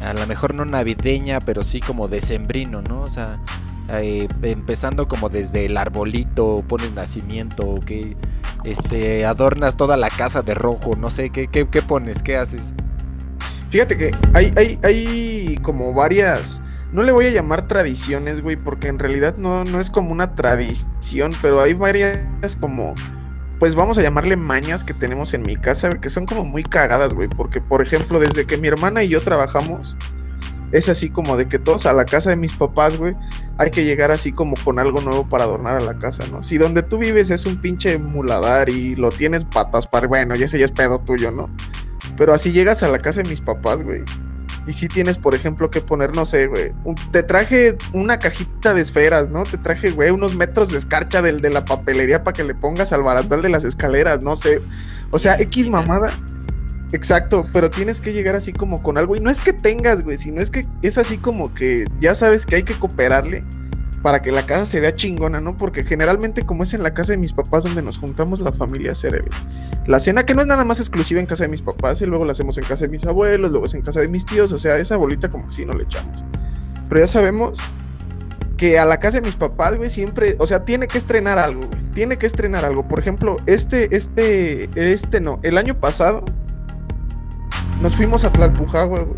a 0.00 0.12
lo 0.12 0.26
mejor 0.26 0.54
no 0.54 0.64
navideña, 0.64 1.40
pero 1.40 1.62
sí 1.62 1.80
como 1.80 2.08
decembrino, 2.08 2.82
¿no? 2.82 3.02
O 3.02 3.06
sea, 3.06 3.38
eh, 3.92 4.28
empezando 4.42 5.08
como 5.08 5.28
desde 5.28 5.66
el 5.66 5.76
arbolito, 5.76 6.64
pones 6.68 6.92
nacimiento, 6.92 7.76
que 7.86 8.16
este 8.64 9.24
adornas 9.24 9.76
toda 9.76 9.96
la 9.96 10.10
casa 10.10 10.42
de 10.42 10.54
rojo, 10.54 10.96
no 10.96 11.10
sé, 11.10 11.30
¿qué, 11.30 11.48
qué, 11.48 11.68
qué 11.68 11.82
pones? 11.82 12.22
¿Qué 12.22 12.36
haces? 12.36 12.74
Fíjate 13.70 13.96
que 13.96 14.10
hay, 14.32 14.52
hay, 14.56 14.78
hay 14.82 15.54
como 15.62 15.92
varias, 15.94 16.60
no 16.92 17.02
le 17.02 17.12
voy 17.12 17.26
a 17.26 17.30
llamar 17.30 17.68
tradiciones, 17.68 18.40
güey, 18.40 18.56
porque 18.56 18.88
en 18.88 18.98
realidad 18.98 19.36
no, 19.36 19.64
no 19.64 19.80
es 19.80 19.90
como 19.90 20.12
una 20.12 20.34
tradición, 20.34 21.32
pero 21.42 21.60
hay 21.60 21.74
varias 21.74 22.56
como, 22.60 22.94
pues 23.58 23.74
vamos 23.74 23.98
a 23.98 24.02
llamarle 24.02 24.36
mañas 24.36 24.84
que 24.84 24.94
tenemos 24.94 25.32
en 25.34 25.42
mi 25.42 25.56
casa, 25.56 25.90
que 25.90 26.10
son 26.10 26.26
como 26.26 26.44
muy 26.44 26.62
cagadas, 26.62 27.14
güey, 27.14 27.28
porque 27.28 27.60
por 27.60 27.82
ejemplo, 27.82 28.20
desde 28.20 28.46
que 28.46 28.56
mi 28.56 28.68
hermana 28.68 29.02
y 29.02 29.08
yo 29.08 29.20
trabajamos, 29.20 29.96
es 30.72 30.88
así 30.88 31.10
como 31.10 31.36
de 31.36 31.48
que 31.48 31.58
todos 31.58 31.86
a 31.86 31.92
la 31.92 32.04
casa 32.04 32.30
de 32.30 32.36
mis 32.36 32.52
papás, 32.52 32.98
güey, 32.98 33.14
hay 33.56 33.70
que 33.70 33.84
llegar 33.84 34.10
así 34.10 34.32
como 34.32 34.54
con 34.64 34.78
algo 34.78 35.00
nuevo 35.00 35.28
para 35.28 35.44
adornar 35.44 35.76
a 35.76 35.80
la 35.80 35.98
casa, 35.98 36.24
¿no? 36.30 36.42
Si 36.42 36.58
donde 36.58 36.82
tú 36.82 36.98
vives 36.98 37.30
es 37.30 37.46
un 37.46 37.56
pinche 37.56 37.96
muladar 37.98 38.68
y 38.68 38.96
lo 38.96 39.10
tienes 39.10 39.44
patas 39.44 39.86
para, 39.86 40.06
bueno, 40.06 40.34
ya 40.34 40.44
ese 40.44 40.58
ya 40.58 40.66
es 40.66 40.72
pedo 40.72 40.98
tuyo, 40.98 41.30
¿no? 41.30 41.48
Pero 42.16 42.34
así 42.34 42.52
llegas 42.52 42.82
a 42.82 42.88
la 42.88 42.98
casa 42.98 43.22
de 43.22 43.28
mis 43.28 43.40
papás, 43.40 43.82
güey. 43.82 44.02
Y 44.66 44.72
si 44.72 44.88
tienes, 44.88 45.16
por 45.16 45.34
ejemplo, 45.34 45.70
que 45.70 45.80
poner, 45.80 46.14
no 46.16 46.26
sé, 46.26 46.46
güey. 46.48 46.72
un- 46.84 46.96
te 47.12 47.22
traje 47.22 47.76
una 47.92 48.18
cajita 48.18 48.74
de 48.74 48.80
esferas, 48.82 49.28
¿no? 49.30 49.44
Te 49.44 49.58
traje, 49.58 49.90
güey, 49.90 50.10
unos 50.10 50.34
metros 50.34 50.68
de 50.72 50.78
escarcha 50.78 51.22
del, 51.22 51.40
de 51.40 51.50
la 51.50 51.64
papelería 51.64 52.24
para 52.24 52.34
que 52.36 52.42
le 52.44 52.54
pongas 52.54 52.92
al 52.92 53.02
barandal 53.02 53.42
de 53.42 53.48
las 53.48 53.62
escaleras, 53.64 54.24
no 54.24 54.34
sé. 54.36 54.58
O 55.12 55.18
sea, 55.18 55.36
Sí, 55.36 55.44
X 55.44 55.64
sí, 55.66 55.70
mamada. 55.70 56.12
Exacto, 56.92 57.46
pero 57.52 57.68
tienes 57.70 58.00
que 58.00 58.12
llegar 58.12 58.36
así 58.36 58.52
como 58.52 58.82
con 58.82 58.96
algo. 58.98 59.16
Y 59.16 59.20
no 59.20 59.30
es 59.30 59.40
que 59.40 59.52
tengas, 59.52 60.04
güey, 60.04 60.18
sino 60.18 60.40
es 60.40 60.50
que 60.50 60.64
es 60.82 60.98
así 60.98 61.18
como 61.18 61.52
que 61.52 61.84
ya 62.00 62.14
sabes 62.14 62.46
que 62.46 62.56
hay 62.56 62.62
que 62.62 62.74
cooperarle 62.78 63.44
para 64.06 64.22
que 64.22 64.30
la 64.30 64.46
casa 64.46 64.66
se 64.66 64.78
vea 64.78 64.94
chingona, 64.94 65.40
¿no? 65.40 65.56
Porque 65.56 65.82
generalmente 65.82 66.44
como 66.44 66.62
es 66.62 66.72
en 66.74 66.84
la 66.84 66.94
casa 66.94 67.10
de 67.10 67.18
mis 67.18 67.32
papás 67.32 67.64
donde 67.64 67.82
nos 67.82 67.98
juntamos 67.98 68.38
la 68.38 68.52
familia 68.52 68.92
a 68.92 69.88
la 69.88 69.98
cena, 69.98 70.24
que 70.24 70.32
no 70.32 70.42
es 70.42 70.46
nada 70.46 70.64
más 70.64 70.78
exclusiva 70.78 71.18
en 71.18 71.26
casa 71.26 71.42
de 71.42 71.48
mis 71.48 71.62
papás, 71.62 72.00
y 72.02 72.06
luego 72.06 72.24
la 72.24 72.30
hacemos 72.30 72.56
en 72.56 72.62
casa 72.62 72.84
de 72.84 72.90
mis 72.92 73.04
abuelos, 73.04 73.50
luego 73.50 73.66
es 73.66 73.74
en 73.74 73.82
casa 73.82 73.98
de 73.98 74.06
mis 74.06 74.24
tíos, 74.24 74.52
o 74.52 74.60
sea, 74.60 74.78
esa 74.78 74.96
bolita 74.96 75.28
como 75.28 75.48
que 75.48 75.54
sí 75.54 75.66
no 75.66 75.72
le 75.72 75.82
echamos. 75.82 76.22
Pero 76.88 77.00
ya 77.00 77.08
sabemos 77.08 77.58
que 78.56 78.78
a 78.78 78.84
la 78.84 79.00
casa 79.00 79.18
de 79.18 79.26
mis 79.26 79.34
papás, 79.34 79.76
güey, 79.76 79.90
siempre, 79.90 80.36
o 80.38 80.46
sea, 80.46 80.64
tiene 80.64 80.86
que 80.86 80.98
estrenar 80.98 81.40
algo, 81.40 81.62
güey, 81.66 81.90
tiene 81.90 82.16
que 82.16 82.26
estrenar 82.26 82.64
algo. 82.64 82.86
Por 82.86 83.00
ejemplo, 83.00 83.34
este, 83.46 83.96
este, 83.96 84.70
este 84.76 85.20
no, 85.20 85.40
el 85.42 85.58
año 85.58 85.80
pasado 85.80 86.24
nos 87.82 87.96
fuimos 87.96 88.24
a 88.24 88.32
Tlalpujagua, 88.32 89.00
güey. 89.00 89.16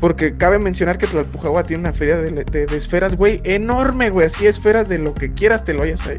Porque 0.00 0.36
cabe 0.36 0.58
mencionar 0.58 0.98
que 0.98 1.06
Tlalpujagua 1.06 1.62
tiene 1.62 1.80
una 1.80 1.92
feria 1.92 2.16
de, 2.18 2.44
de- 2.44 2.66
de 2.66 2.76
esferas, 2.76 3.16
güey, 3.16 3.40
enorme, 3.44 4.10
güey. 4.10 4.26
Así 4.26 4.46
esferas 4.46 4.88
de 4.88 4.98
lo 4.98 5.14
que 5.14 5.32
quieras 5.32 5.64
te 5.64 5.72
lo 5.72 5.82
hayas 5.82 6.06
ahí. 6.06 6.18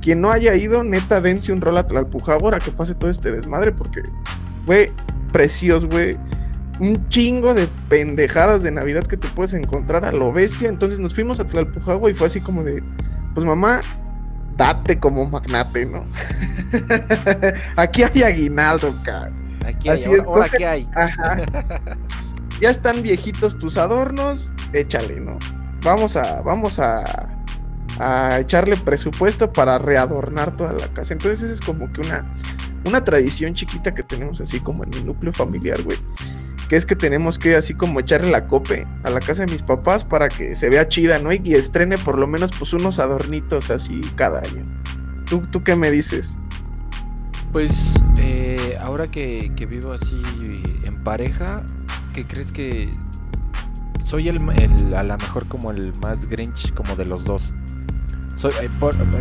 Quien 0.00 0.20
no 0.20 0.30
haya 0.30 0.54
ido, 0.54 0.84
neta, 0.84 1.20
dense 1.20 1.52
un 1.52 1.60
rol 1.60 1.76
a 1.78 1.86
Tlalpujagua 1.86 2.44
ahora 2.44 2.58
que 2.58 2.70
pase 2.70 2.94
todo 2.94 3.10
este 3.10 3.32
desmadre. 3.32 3.72
Porque, 3.72 4.02
güey, 4.66 4.86
precios, 5.32 5.86
güey. 5.86 6.16
Un 6.78 7.08
chingo 7.08 7.54
de 7.54 7.68
pendejadas 7.88 8.62
de 8.62 8.70
Navidad 8.70 9.04
que 9.04 9.16
te 9.16 9.26
puedes 9.28 9.54
encontrar 9.54 10.04
a 10.04 10.12
lo 10.12 10.32
bestia. 10.32 10.68
Entonces 10.68 11.00
nos 11.00 11.12
fuimos 11.14 11.40
a 11.40 11.44
Tlalpujagua 11.46 12.10
y 12.10 12.14
fue 12.14 12.28
así 12.28 12.40
como 12.40 12.62
de, 12.62 12.80
pues 13.34 13.44
mamá, 13.44 13.80
date 14.56 15.00
como 15.00 15.24
magnate, 15.28 15.86
¿no? 15.86 16.04
Aquí 17.76 18.02
hay 18.04 18.22
aguinaldo, 18.22 18.94
cabrón. 19.04 19.34
Aquí 19.66 19.88
hay, 19.88 20.04
ahora, 20.04 20.22
ahora 20.24 20.48
qué 20.56 20.66
hay. 20.66 20.88
Ajá. 20.94 21.38
ya 22.60 22.70
están 22.70 23.02
viejitos 23.02 23.58
tus 23.58 23.76
adornos, 23.76 24.48
échale, 24.72 25.20
¿no? 25.20 25.38
Vamos 25.82 26.16
a, 26.16 26.40
vamos 26.42 26.78
a, 26.78 27.28
a 27.98 28.40
echarle 28.40 28.76
presupuesto 28.76 29.52
para 29.52 29.78
readornar 29.78 30.56
toda 30.56 30.72
la 30.72 30.88
casa. 30.88 31.14
Entonces 31.14 31.42
esa 31.42 31.52
es 31.52 31.60
como 31.60 31.92
que 31.92 32.00
una, 32.00 32.34
una 32.84 33.04
tradición 33.04 33.54
chiquita 33.54 33.94
que 33.94 34.02
tenemos 34.02 34.40
así 34.40 34.60
como 34.60 34.84
en 34.84 34.90
mi 34.90 35.02
núcleo 35.02 35.32
familiar, 35.32 35.80
güey. 35.82 35.98
Que 36.68 36.76
es 36.76 36.84
que 36.84 36.96
tenemos 36.96 37.38
que 37.38 37.54
así 37.54 37.74
como 37.74 38.00
echarle 38.00 38.30
la 38.30 38.48
cope 38.48 38.86
a 39.04 39.10
la 39.10 39.20
casa 39.20 39.44
de 39.44 39.52
mis 39.52 39.62
papás 39.62 40.04
para 40.04 40.28
que 40.28 40.56
se 40.56 40.68
vea 40.68 40.88
chida, 40.88 41.18
¿no? 41.20 41.32
Y, 41.32 41.54
estrene 41.54 41.96
por 41.96 42.18
lo 42.18 42.26
menos 42.26 42.50
pues 42.58 42.72
unos 42.72 42.98
adornitos 42.98 43.70
así 43.70 44.00
cada 44.16 44.40
año. 44.40 44.64
¿Tú, 45.26 45.42
tú 45.46 45.62
qué 45.62 45.76
me 45.76 45.90
dices? 45.90 46.36
Pues 47.52 47.94
eh, 48.20 48.76
ahora 48.80 49.08
que 49.08 49.48
vivo 49.68 49.92
así 49.92 50.20
en 50.84 51.02
pareja, 51.04 51.62
¿qué 52.16 52.26
crees 52.26 52.50
que 52.50 52.90
soy 54.02 54.28
el, 54.28 54.38
a 54.94 55.02
lo 55.04 55.16
mejor 55.18 55.46
como 55.48 55.70
el 55.70 55.92
más 56.00 56.28
Grinch 56.28 56.72
como 56.72 56.96
de 56.96 57.04
los 57.04 57.24
dos? 57.24 57.52
Soy, 58.36 58.52
eh, 58.62 58.68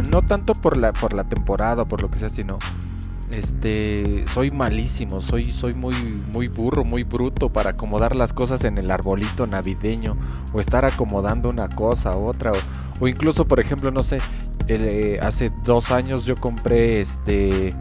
no 0.09 0.21
tanto 0.21 0.53
por 0.53 0.77
la 0.77 0.93
por 0.93 1.13
la 1.13 1.25
temporada 1.25 1.85
por 1.85 2.01
lo 2.01 2.09
que 2.09 2.19
sea, 2.19 2.29
sino 2.29 2.57
este 3.31 4.23
soy 4.33 4.51
malísimo, 4.51 5.21
soy 5.21 5.51
soy 5.51 5.73
muy 5.73 5.93
muy 6.31 6.47
burro, 6.47 6.85
muy 6.85 7.03
bruto 7.03 7.49
para 7.51 7.71
acomodar 7.71 8.15
las 8.15 8.31
cosas 8.33 8.63
en 8.63 8.77
el 8.77 8.89
arbolito 8.91 9.45
navideño 9.45 10.15
o 10.53 10.59
estar 10.61 10.85
acomodando 10.85 11.49
una 11.49 11.67
cosa 11.67 12.11
a 12.11 12.17
otra 12.17 12.51
o, 13.01 13.07
incluso 13.09 13.45
por 13.45 13.59
ejemplo 13.59 13.91
no 13.91 14.03
sé 14.03 14.19
eh, 14.67 15.19
hace 15.21 15.51
dos 15.63 15.91
años 15.91 16.25
yo 16.25 16.37
compré 16.37 17.01
este 17.01 17.71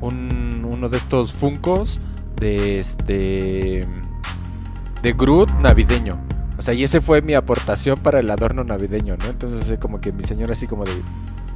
un- 0.00 0.66
uno 0.72 0.88
de 0.88 0.96
estos 0.96 1.32
Funcos 1.32 2.00
de 2.36 2.78
este 2.78 3.82
de 5.02 5.12
Groot 5.12 5.52
navideño. 5.60 6.20
O 6.58 6.62
sea, 6.62 6.74
y 6.74 6.84
ese 6.84 7.00
fue 7.00 7.22
mi 7.22 7.34
aportación 7.34 7.96
para 7.98 8.20
el 8.20 8.30
adorno 8.30 8.62
navideño, 8.62 9.16
¿no? 9.16 9.26
Entonces, 9.26 9.78
como 9.80 10.00
que 10.00 10.12
mi 10.12 10.22
señora 10.22 10.52
así 10.52 10.66
como 10.66 10.84
de, 10.84 10.92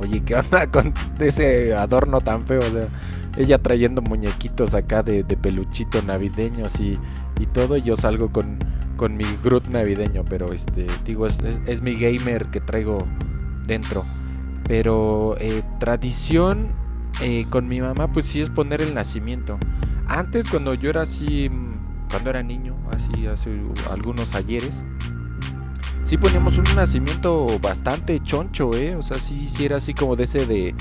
oye, 0.01 0.23
¿qué 0.25 0.35
onda 0.35 0.71
con 0.71 0.93
ese 1.21 1.75
adorno 1.75 2.21
tan 2.21 2.43
feo? 2.43 2.61
O 2.61 2.71
sea, 2.71 2.89
ella 3.37 3.59
trayendo 3.59 4.03
muñequitos 4.03 4.75
acá 4.75 5.03
de, 5.03 5.23
de 5.23 5.37
peluchito 5.37 6.03
navideños 6.03 6.81
y, 6.81 6.95
y 7.39 7.47
todo, 7.47 7.77
y 7.77 7.83
yo 7.83 7.97
salgo 7.97 8.33
con, 8.33 8.59
con 8.97 9.17
mi 9.17 9.25
Groot 9.43 9.69
navideño, 9.69 10.25
pero 10.29 10.47
este, 10.53 10.87
digo, 11.05 11.27
es, 11.27 11.83
mi 11.83 11.95
gamer 11.95 12.47
que 12.47 12.61
traigo 12.61 13.07
dentro. 13.67 14.05
Pero 14.67 15.37
eh, 15.39 15.63
tradición 15.79 16.73
eh, 17.21 17.47
con 17.51 17.69
mi 17.69 17.81
mamá, 17.81 18.11
pues 18.11 18.27
sí 18.27 18.41
es 18.41 18.51
poner 18.51 18.81
el 18.81 18.95
nacimiento. 18.95 19.59
Antes, 20.09 20.49
cuando 20.49 20.75
yo 20.75 20.91
era 20.91 21.03
así, 21.03 21.51
cuando 22.11 22.31
era 22.31 22.43
niño, 22.43 22.77
así 22.93 23.27
hace 23.27 23.51
algunos 23.91 24.35
ayeres, 24.35 24.83
sí 26.05 26.17
poníamos 26.17 26.59
un 26.59 26.65
nacimiento 26.75 27.59
bastante 27.61 28.21
choncho, 28.21 28.75
¿eh? 28.75 28.97
O 28.97 29.03
sea, 29.03 29.19
sí, 29.19 29.49
sí 29.49 29.65
era 29.65 29.77
así 29.77 29.95
como 29.95 30.17
de 30.17 30.25
ese 30.25 30.47
de, 30.47 30.75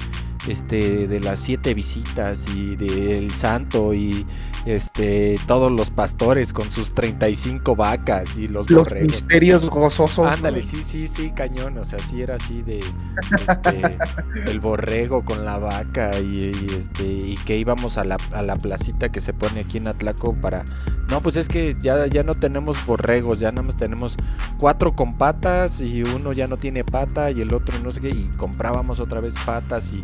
este 0.47 1.07
de 1.07 1.19
las 1.19 1.39
siete 1.39 1.73
visitas 1.73 2.47
y 2.53 2.75
del 2.75 3.33
santo 3.33 3.93
y 3.93 4.25
este 4.65 5.39
todos 5.47 5.71
los 5.71 5.91
pastores 5.91 6.51
con 6.53 6.71
sus 6.71 6.93
35 6.93 7.75
vacas 7.75 8.37
y 8.37 8.47
los, 8.47 8.69
Los 8.69 8.83
borregos. 8.85 9.07
misterios 9.07 9.69
gozosos. 9.69 10.31
Ándale, 10.31 10.61
sí, 10.61 10.83
sí, 10.83 11.07
sí, 11.07 11.31
cañón. 11.31 11.77
O 11.77 11.85
sea, 11.85 11.99
sí 11.99 12.21
era 12.21 12.35
así 12.35 12.61
de 12.61 12.79
este, 12.79 13.97
el 14.51 14.59
borrego 14.59 15.23
con 15.23 15.45
la 15.45 15.57
vaca 15.57 16.11
y, 16.19 16.51
y, 16.51 16.67
este 16.77 17.05
y 17.05 17.37
que 17.45 17.57
íbamos 17.57 17.97
a 17.97 18.03
la, 18.03 18.17
a 18.31 18.41
la 18.41 18.55
placita 18.55 19.09
que 19.09 19.21
se 19.21 19.33
pone 19.33 19.61
aquí 19.61 19.77
en 19.77 19.87
Atlaco 19.87 20.33
para. 20.33 20.65
No, 21.09 21.21
pues 21.21 21.35
es 21.35 21.47
que 21.47 21.75
ya, 21.79 22.07
ya 22.07 22.23
no 22.23 22.33
tenemos 22.33 22.83
borregos, 22.87 23.39
ya 23.39 23.49
nada 23.49 23.61
más 23.61 23.75
tenemos 23.75 24.17
cuatro 24.57 24.95
con 24.95 25.15
patas 25.17 25.79
y 25.79 26.01
uno 26.01 26.33
ya 26.33 26.47
no 26.47 26.57
tiene 26.57 26.83
pata 26.83 27.29
y 27.29 27.41
el 27.41 27.53
otro 27.53 27.77
no 27.79 27.91
sé 27.91 28.01
qué. 28.01 28.09
Y 28.09 28.31
comprábamos 28.37 28.99
otra 28.99 29.21
vez 29.21 29.35
patas 29.45 29.93
y 29.93 30.03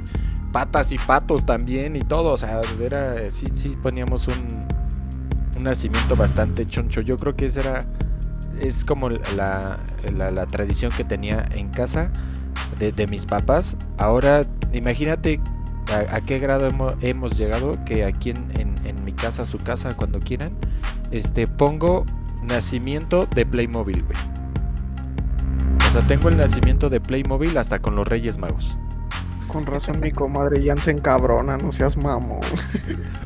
patas 0.51 0.91
y 0.91 0.98
patos 0.98 1.46
también 1.46 1.96
y 1.96 2.01
todo. 2.01 2.31
O 2.31 2.38
sea, 2.38 2.62
era 2.81 3.25
sí, 3.31 3.48
sí 3.53 3.77
poníamos 3.81 4.27
un, 4.27 4.65
un 5.58 5.63
nacimiento 5.63 6.15
bastante 6.15 6.65
choncho. 6.65 7.01
Yo 7.01 7.17
creo 7.17 7.36
que 7.36 7.46
esa 7.46 7.60
era 7.62 7.79
es 8.62 8.86
como 8.86 9.10
la, 9.10 9.79
la, 10.15 10.46
tradición 10.46 10.91
que 10.96 11.03
tenía 11.03 11.48
en 11.53 11.70
casa 11.70 12.12
de, 12.77 13.08
mis 13.08 13.25
papás. 13.25 13.75
Ahora, 13.98 14.41
imagínate 14.72 15.39
a, 16.12 16.22
qué 16.22 16.39
grado 16.39 16.70
hemos, 17.01 17.38
llegado 17.38 17.74
que 17.86 18.05
aquí 18.05 18.29
en, 18.31 18.51
en- 18.58 18.72
mi 19.03 19.13
casa, 19.13 19.46
su 19.48 19.58
casa, 19.58 19.93
cuando 19.96 20.20
quieran, 20.20 20.55
este 21.10 21.48
pongo 21.48 22.05
nacimiento 22.43 23.25
de 23.25 23.46
Playmobil. 23.46 24.05
O 25.88 25.91
sea, 25.91 26.01
tengo 26.01 26.29
el 26.29 26.38
nacimiento 26.38 26.89
de 26.89 27.01
Playmobil 27.01 27.58
hasta 27.58 27.79
con 27.79 27.96
los 27.96 28.08
Reyes 28.08 28.38
Magos. 28.38 28.77
Con 29.51 29.65
razón 29.65 30.00
mi 30.00 30.12
comadre 30.12 30.63
ya 30.63 30.75
se 30.77 30.91
encabrona, 30.91 31.58
no 31.58 31.72
seas 31.72 31.98
mamón. 31.98 32.39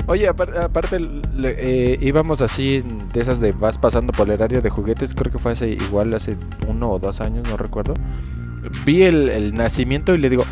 Oye, 0.06 0.28
apar- 0.28 0.56
aparte, 0.58 0.98
le- 1.00 1.92
eh, 1.94 1.98
íbamos 2.00 2.40
así 2.42 2.82
de 3.12 3.20
esas 3.20 3.40
de 3.40 3.52
vas 3.52 3.78
pasando 3.78 4.12
por 4.12 4.28
el 4.30 4.40
área 4.42 4.60
de 4.60 4.70
juguetes, 4.70 5.14
creo 5.14 5.30
que 5.30 5.38
fue 5.38 5.52
hace 5.52 5.70
igual 5.70 6.12
hace 6.14 6.36
uno 6.66 6.90
o 6.90 6.98
dos 6.98 7.20
años, 7.20 7.48
no 7.48 7.56
recuerdo. 7.56 7.94
Vi 8.84 9.02
el, 9.04 9.28
el 9.28 9.54
nacimiento 9.54 10.14
y 10.14 10.18
le 10.18 10.28
digo, 10.30 10.44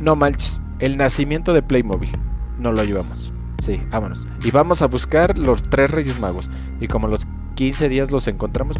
no 0.00 0.16
manches, 0.16 0.60
el 0.78 0.96
nacimiento 0.96 1.52
de 1.54 1.62
Playmobil, 1.62 2.10
no 2.58 2.72
lo 2.72 2.84
llevamos. 2.84 3.32
Sí, 3.58 3.80
vámonos. 3.90 4.26
Y 4.44 4.50
vamos 4.50 4.82
a 4.82 4.86
buscar 4.86 5.38
los 5.38 5.62
tres 5.62 5.90
Reyes 5.90 6.18
Magos. 6.18 6.50
Y 6.80 6.88
como 6.88 7.06
los 7.06 7.26
15 7.54 7.88
días 7.88 8.10
los 8.10 8.26
encontramos, 8.26 8.76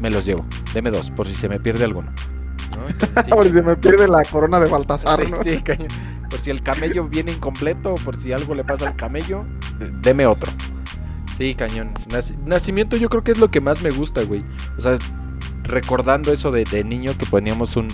me 0.00 0.10
los 0.10 0.26
llevo. 0.26 0.44
Deme 0.74 0.90
dos, 0.90 1.10
por 1.12 1.26
si 1.28 1.34
se 1.34 1.48
me 1.48 1.60
pierde 1.60 1.84
alguno. 1.84 2.12
¿No? 2.76 2.88
Entonces, 2.88 3.24
sí, 3.24 3.30
Ahora 3.32 3.50
se 3.50 3.62
me 3.62 3.76
pierde 3.76 4.08
la 4.08 4.24
corona 4.24 4.60
de 4.60 4.68
Baltasar, 4.68 5.24
Sí, 5.24 5.30
¿no? 5.30 5.36
sí, 5.36 5.62
cañón. 5.62 5.88
Por 6.30 6.40
si 6.40 6.50
el 6.50 6.62
camello 6.62 7.06
viene 7.08 7.32
incompleto, 7.32 7.94
por 7.96 8.16
si 8.16 8.32
algo 8.32 8.54
le 8.54 8.64
pasa 8.64 8.88
al 8.88 8.96
camello, 8.96 9.44
deme 10.02 10.26
otro. 10.26 10.50
Sí, 11.36 11.54
cañón. 11.54 11.92
Nac- 12.08 12.36
Nacimiento 12.44 12.96
yo 12.96 13.08
creo 13.08 13.22
que 13.24 13.32
es 13.32 13.38
lo 13.38 13.50
que 13.50 13.60
más 13.60 13.82
me 13.82 13.90
gusta, 13.90 14.22
güey. 14.22 14.44
O 14.76 14.80
sea, 14.80 14.98
recordando 15.64 16.32
eso 16.32 16.50
de, 16.50 16.64
de 16.64 16.84
niño 16.84 17.16
que 17.18 17.26
poníamos 17.26 17.76
un, 17.76 17.88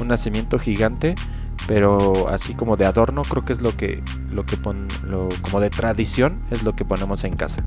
un 0.00 0.08
nacimiento 0.08 0.58
gigante, 0.58 1.14
pero 1.66 2.28
así 2.28 2.54
como 2.54 2.76
de 2.76 2.86
adorno, 2.86 3.22
creo 3.22 3.44
que 3.44 3.52
es 3.52 3.60
lo 3.60 3.76
que, 3.76 4.02
lo 4.30 4.44
que 4.46 4.56
pon, 4.56 4.88
lo, 5.04 5.28
como 5.42 5.60
de 5.60 5.70
tradición, 5.70 6.40
es 6.50 6.62
lo 6.62 6.74
que 6.76 6.84
ponemos 6.84 7.24
en 7.24 7.34
casa. 7.34 7.64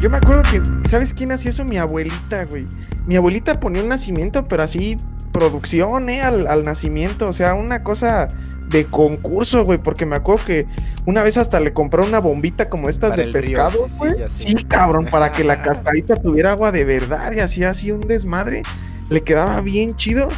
Yo 0.00 0.10
me 0.10 0.18
acuerdo 0.18 0.42
que, 0.42 0.62
¿sabes 0.88 1.14
quién 1.14 1.32
hacía 1.32 1.50
eso? 1.50 1.64
Mi 1.64 1.78
abuelita, 1.78 2.44
güey. 2.44 2.66
Mi 3.06 3.16
abuelita 3.16 3.58
ponía 3.58 3.82
un 3.82 3.88
nacimiento, 3.88 4.46
pero 4.46 4.62
así, 4.62 4.96
producción, 5.32 6.08
¿eh? 6.10 6.22
Al, 6.22 6.46
al 6.46 6.62
nacimiento, 6.62 7.28
o 7.28 7.32
sea, 7.32 7.54
una 7.54 7.82
cosa 7.82 8.28
de 8.68 8.86
concurso, 8.86 9.64
güey, 9.64 9.78
porque 9.78 10.06
me 10.06 10.16
acuerdo 10.16 10.44
que 10.44 10.66
una 11.06 11.22
vez 11.22 11.36
hasta 11.36 11.60
le 11.60 11.72
compró 11.72 12.04
una 12.04 12.18
bombita 12.18 12.68
como 12.68 12.88
estas 12.88 13.10
Para 13.10 13.22
de 13.22 13.40
río, 13.40 13.58
pescado, 13.58 13.88
sí, 13.88 13.94
sí, 13.94 13.98
güey. 13.98 14.14
Sí, 14.28 14.64
cabrón, 14.64 15.06
para 15.10 15.32
que 15.32 15.44
la 15.44 15.62
cascarita 15.62 16.16
tuviera 16.16 16.52
agua 16.52 16.72
de 16.72 16.84
verdad 16.84 17.32
y 17.32 17.40
hacía 17.40 17.70
así 17.70 17.90
un 17.92 18.00
desmadre. 18.00 18.62
Le 19.10 19.22
quedaba 19.22 19.60
bien 19.60 19.96
chido, 19.96 20.28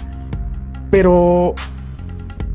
pero 0.90 1.54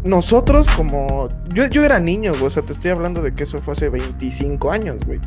nosotros 0.03 0.67
como... 0.71 1.29
Yo, 1.53 1.65
yo 1.67 1.83
era 1.83 1.99
niño, 1.99 2.31
güey, 2.33 2.45
o 2.45 2.49
sea, 2.49 2.63
te 2.63 2.73
estoy 2.73 2.91
hablando 2.91 3.21
de 3.21 3.33
que 3.33 3.43
eso 3.43 3.57
fue 3.57 3.73
hace 3.73 3.89
25 3.89 4.71
años, 4.71 5.05
güey. 5.05 5.19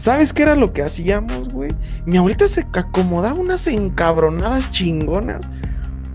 ¿Sabes 0.00 0.32
qué 0.32 0.44
era 0.44 0.54
lo 0.54 0.72
que 0.72 0.82
hacíamos, 0.82 1.50
güey? 1.50 1.72
Mi 2.06 2.16
abuelita 2.16 2.48
se 2.48 2.66
acomodaba 2.72 3.38
unas 3.38 3.66
encabronadas 3.66 4.70
chingonas. 4.70 5.50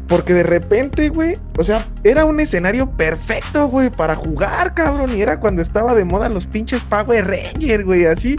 Porque 0.08 0.34
de 0.34 0.42
repente, 0.42 1.10
güey, 1.10 1.36
o 1.60 1.64
sea, 1.64 1.88
era 2.04 2.26
un 2.26 2.40
escenario 2.40 2.90
perfecto, 2.90 3.68
güey, 3.68 3.92
para 3.92 4.16
jugar, 4.16 4.74
cabrón. 4.74 5.16
Y 5.16 5.22
era 5.22 5.40
cuando 5.40 5.62
estaba 5.62 5.94
de 5.94 6.04
moda 6.04 6.30
los 6.30 6.48
pinches 6.48 6.84
Power 6.86 7.28
Rangers, 7.28 7.86
güey, 7.86 8.08
así. 8.08 8.36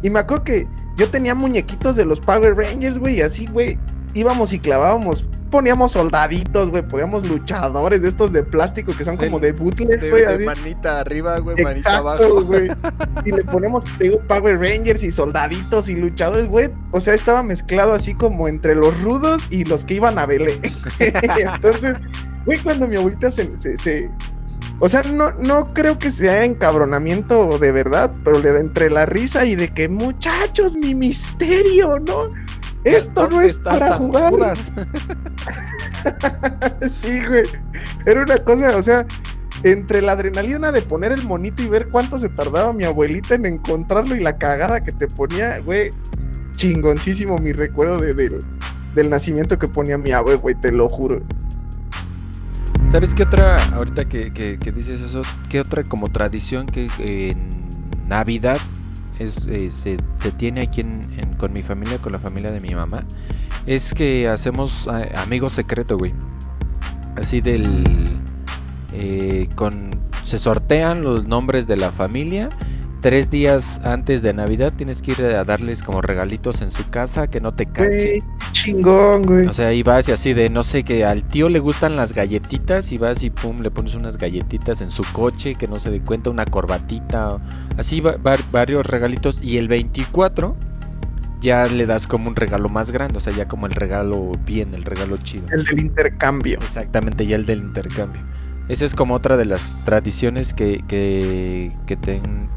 Y 0.00 0.08
me 0.08 0.20
acuerdo 0.20 0.44
que 0.44 0.66
yo 0.96 1.10
tenía 1.10 1.34
muñequitos 1.34 1.96
de 1.96 2.06
los 2.06 2.18
Power 2.18 2.56
Rangers, 2.56 2.98
güey, 2.98 3.16
y 3.18 3.20
así, 3.20 3.44
güey, 3.52 3.78
íbamos 4.14 4.54
y 4.54 4.60
clavábamos. 4.60 5.26
Poníamos 5.50 5.92
soldaditos, 5.92 6.70
güey, 6.70 6.82
poníamos 6.82 7.26
luchadores 7.28 8.00
de 8.02 8.08
estos 8.08 8.32
de 8.32 8.42
plástico 8.44 8.92
que 8.96 9.04
son 9.04 9.16
como 9.16 9.40
de 9.40 9.52
bootleg, 9.52 10.08
güey, 10.10 10.24
así. 10.24 10.44
manita 10.44 11.00
arriba, 11.00 11.38
güey, 11.40 11.60
Exacto, 11.60 12.42
güey. 12.46 12.70
Y 13.24 13.32
le 13.32 13.44
ponemos, 13.44 13.82
te 13.98 14.04
digo, 14.04 14.20
Power 14.28 14.58
Rangers 14.60 15.02
y 15.02 15.10
soldaditos 15.10 15.88
y 15.88 15.96
luchadores, 15.96 16.46
güey. 16.46 16.70
O 16.92 17.00
sea, 17.00 17.14
estaba 17.14 17.42
mezclado 17.42 17.92
así 17.92 18.14
como 18.14 18.46
entre 18.48 18.74
los 18.76 18.98
rudos 19.02 19.42
y 19.50 19.64
los 19.64 19.84
que 19.84 19.94
iban 19.94 20.18
a 20.18 20.26
Belé. 20.26 20.60
Entonces, 21.00 21.96
güey, 22.46 22.58
cuando 22.60 22.86
mi 22.86 22.96
abuelita 22.96 23.30
se, 23.30 23.50
se, 23.58 23.76
se- 23.76 24.10
O 24.78 24.88
sea, 24.88 25.02
no, 25.02 25.32
no 25.32 25.74
creo 25.74 25.98
que 25.98 26.10
sea 26.10 26.44
encabronamiento 26.44 27.58
de 27.58 27.72
verdad, 27.72 28.12
pero 28.24 28.38
le 28.38 28.52
da 28.52 28.60
entre 28.60 28.88
la 28.88 29.04
risa 29.06 29.44
y 29.44 29.56
de 29.56 29.68
que, 29.74 29.88
muchachos, 29.88 30.74
mi 30.74 30.94
misterio, 30.94 31.98
¿no? 31.98 32.30
Esto 32.84 33.28
no 33.28 33.42
es 33.42 33.58
para 33.60 33.98
jugar. 33.98 34.56
sí, 36.88 37.20
güey. 37.26 37.44
Era 38.06 38.22
una 38.22 38.38
cosa, 38.38 38.76
o 38.76 38.82
sea, 38.82 39.06
entre 39.62 40.00
la 40.02 40.12
adrenalina 40.12 40.72
de 40.72 40.82
poner 40.82 41.12
el 41.12 41.24
monito 41.26 41.62
y 41.62 41.68
ver 41.68 41.88
cuánto 41.88 42.18
se 42.18 42.28
tardaba 42.30 42.72
mi 42.72 42.84
abuelita 42.84 43.34
en 43.34 43.46
encontrarlo 43.46 44.14
y 44.16 44.20
la 44.20 44.38
cagada 44.38 44.82
que 44.82 44.92
te 44.92 45.06
ponía, 45.08 45.58
güey, 45.58 45.90
chingoncísimo 46.52 47.36
mi 47.38 47.52
recuerdo 47.52 48.00
de, 48.00 48.14
del- 48.14 48.40
del 48.94 49.10
nacimiento 49.10 49.58
que 49.58 49.68
ponía 49.68 49.98
mi 49.98 50.12
abue, 50.12 50.36
güey, 50.36 50.54
te 50.54 50.72
lo 50.72 50.88
juro. 50.88 51.20
¿Sabes 52.88 53.14
qué 53.14 53.22
otra, 53.22 53.56
ahorita 53.74 54.06
que, 54.06 54.32
que- 54.32 54.58
que 54.58 54.72
dices 54.72 55.00
eso, 55.02 55.22
qué 55.48 55.60
otra 55.60 55.84
como 55.84 56.08
tradición 56.10 56.66
que 56.66 56.88
en 56.98 57.68
Navidad 58.08 58.56
eh, 59.20 59.70
se, 59.70 59.96
se 60.18 60.32
tiene 60.32 60.62
aquí 60.62 60.80
en, 60.80 61.00
en- 61.16 61.34
con 61.34 61.52
mi 61.52 61.62
familia, 61.62 61.98
con 61.98 62.12
la 62.12 62.18
familia 62.18 62.50
de 62.52 62.60
mi 62.60 62.74
mamá? 62.74 63.04
Es 63.66 63.92
que 63.94 64.28
hacemos 64.28 64.88
eh, 64.88 65.12
amigos 65.16 65.52
secreto, 65.52 65.98
güey. 65.98 66.14
Así 67.16 67.40
del... 67.40 67.84
eh, 68.92 69.48
con, 69.54 69.90
se 70.22 70.38
sortean 70.38 71.02
los 71.02 71.26
nombres 71.26 71.66
de 71.66 71.76
la 71.76 71.90
familia. 71.92 72.48
Tres 73.00 73.30
días 73.30 73.80
antes 73.82 74.20
de 74.20 74.34
Navidad 74.34 74.74
tienes 74.76 75.00
que 75.00 75.12
ir 75.12 75.22
a 75.22 75.42
darles 75.44 75.82
como 75.82 76.02
regalitos 76.02 76.60
en 76.60 76.70
su 76.70 76.88
casa 76.90 77.28
que 77.28 77.40
no 77.40 77.54
te 77.54 77.64
cachen. 77.64 77.88
Güey, 77.88 78.22
chingón, 78.52 79.22
güey. 79.24 79.46
O 79.46 79.54
sea, 79.54 79.72
y 79.72 79.82
vas 79.82 80.08
y 80.08 80.12
así 80.12 80.34
de, 80.34 80.50
no 80.50 80.62
sé, 80.62 80.82
que 80.82 81.06
al 81.06 81.24
tío 81.24 81.48
le 81.48 81.60
gustan 81.60 81.96
las 81.96 82.12
galletitas 82.12 82.92
y 82.92 82.98
vas 82.98 83.22
y 83.22 83.30
pum, 83.30 83.58
le 83.60 83.70
pones 83.70 83.94
unas 83.94 84.18
galletitas 84.18 84.82
en 84.82 84.90
su 84.90 85.02
coche, 85.12 85.54
que 85.54 85.66
no 85.66 85.78
se 85.78 85.90
dé 85.90 86.00
cuenta, 86.00 86.28
una 86.28 86.44
corbatita, 86.44 87.38
así 87.78 88.00
va- 88.00 88.16
va- 88.18 88.36
varios 88.52 88.84
regalitos. 88.86 89.42
Y 89.42 89.56
el 89.56 89.68
24 89.68 90.54
ya 91.40 91.64
le 91.64 91.86
das 91.86 92.06
como 92.06 92.28
un 92.28 92.36
regalo 92.36 92.68
más 92.68 92.90
grande, 92.90 93.16
o 93.16 93.20
sea, 93.20 93.32
ya 93.34 93.48
como 93.48 93.64
el 93.66 93.72
regalo 93.72 94.32
bien, 94.44 94.74
el 94.74 94.84
regalo 94.84 95.16
chido. 95.16 95.46
El 95.52 95.64
del 95.64 95.80
intercambio. 95.80 96.58
Exactamente, 96.60 97.24
ya 97.26 97.36
el 97.36 97.46
del 97.46 97.60
intercambio. 97.60 98.20
Esa 98.70 98.84
es 98.84 98.94
como 98.94 99.14
otra 99.14 99.36
de 99.36 99.46
las 99.46 99.76
tradiciones 99.84 100.54
que, 100.54 100.84
que, 100.86 101.76
que 101.86 101.96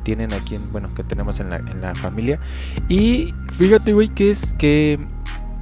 tienen 0.04 0.32
aquí, 0.32 0.54
en, 0.54 0.72
bueno, 0.72 0.94
que 0.94 1.04
tenemos 1.04 1.40
en 1.40 1.50
la, 1.50 1.58
en 1.58 1.82
la 1.82 1.96
familia. 1.96 2.40
Y 2.88 3.34
fíjate, 3.54 3.94
güey, 3.94 4.10
que 4.10 4.30
es 4.30 4.54
que 4.54 5.00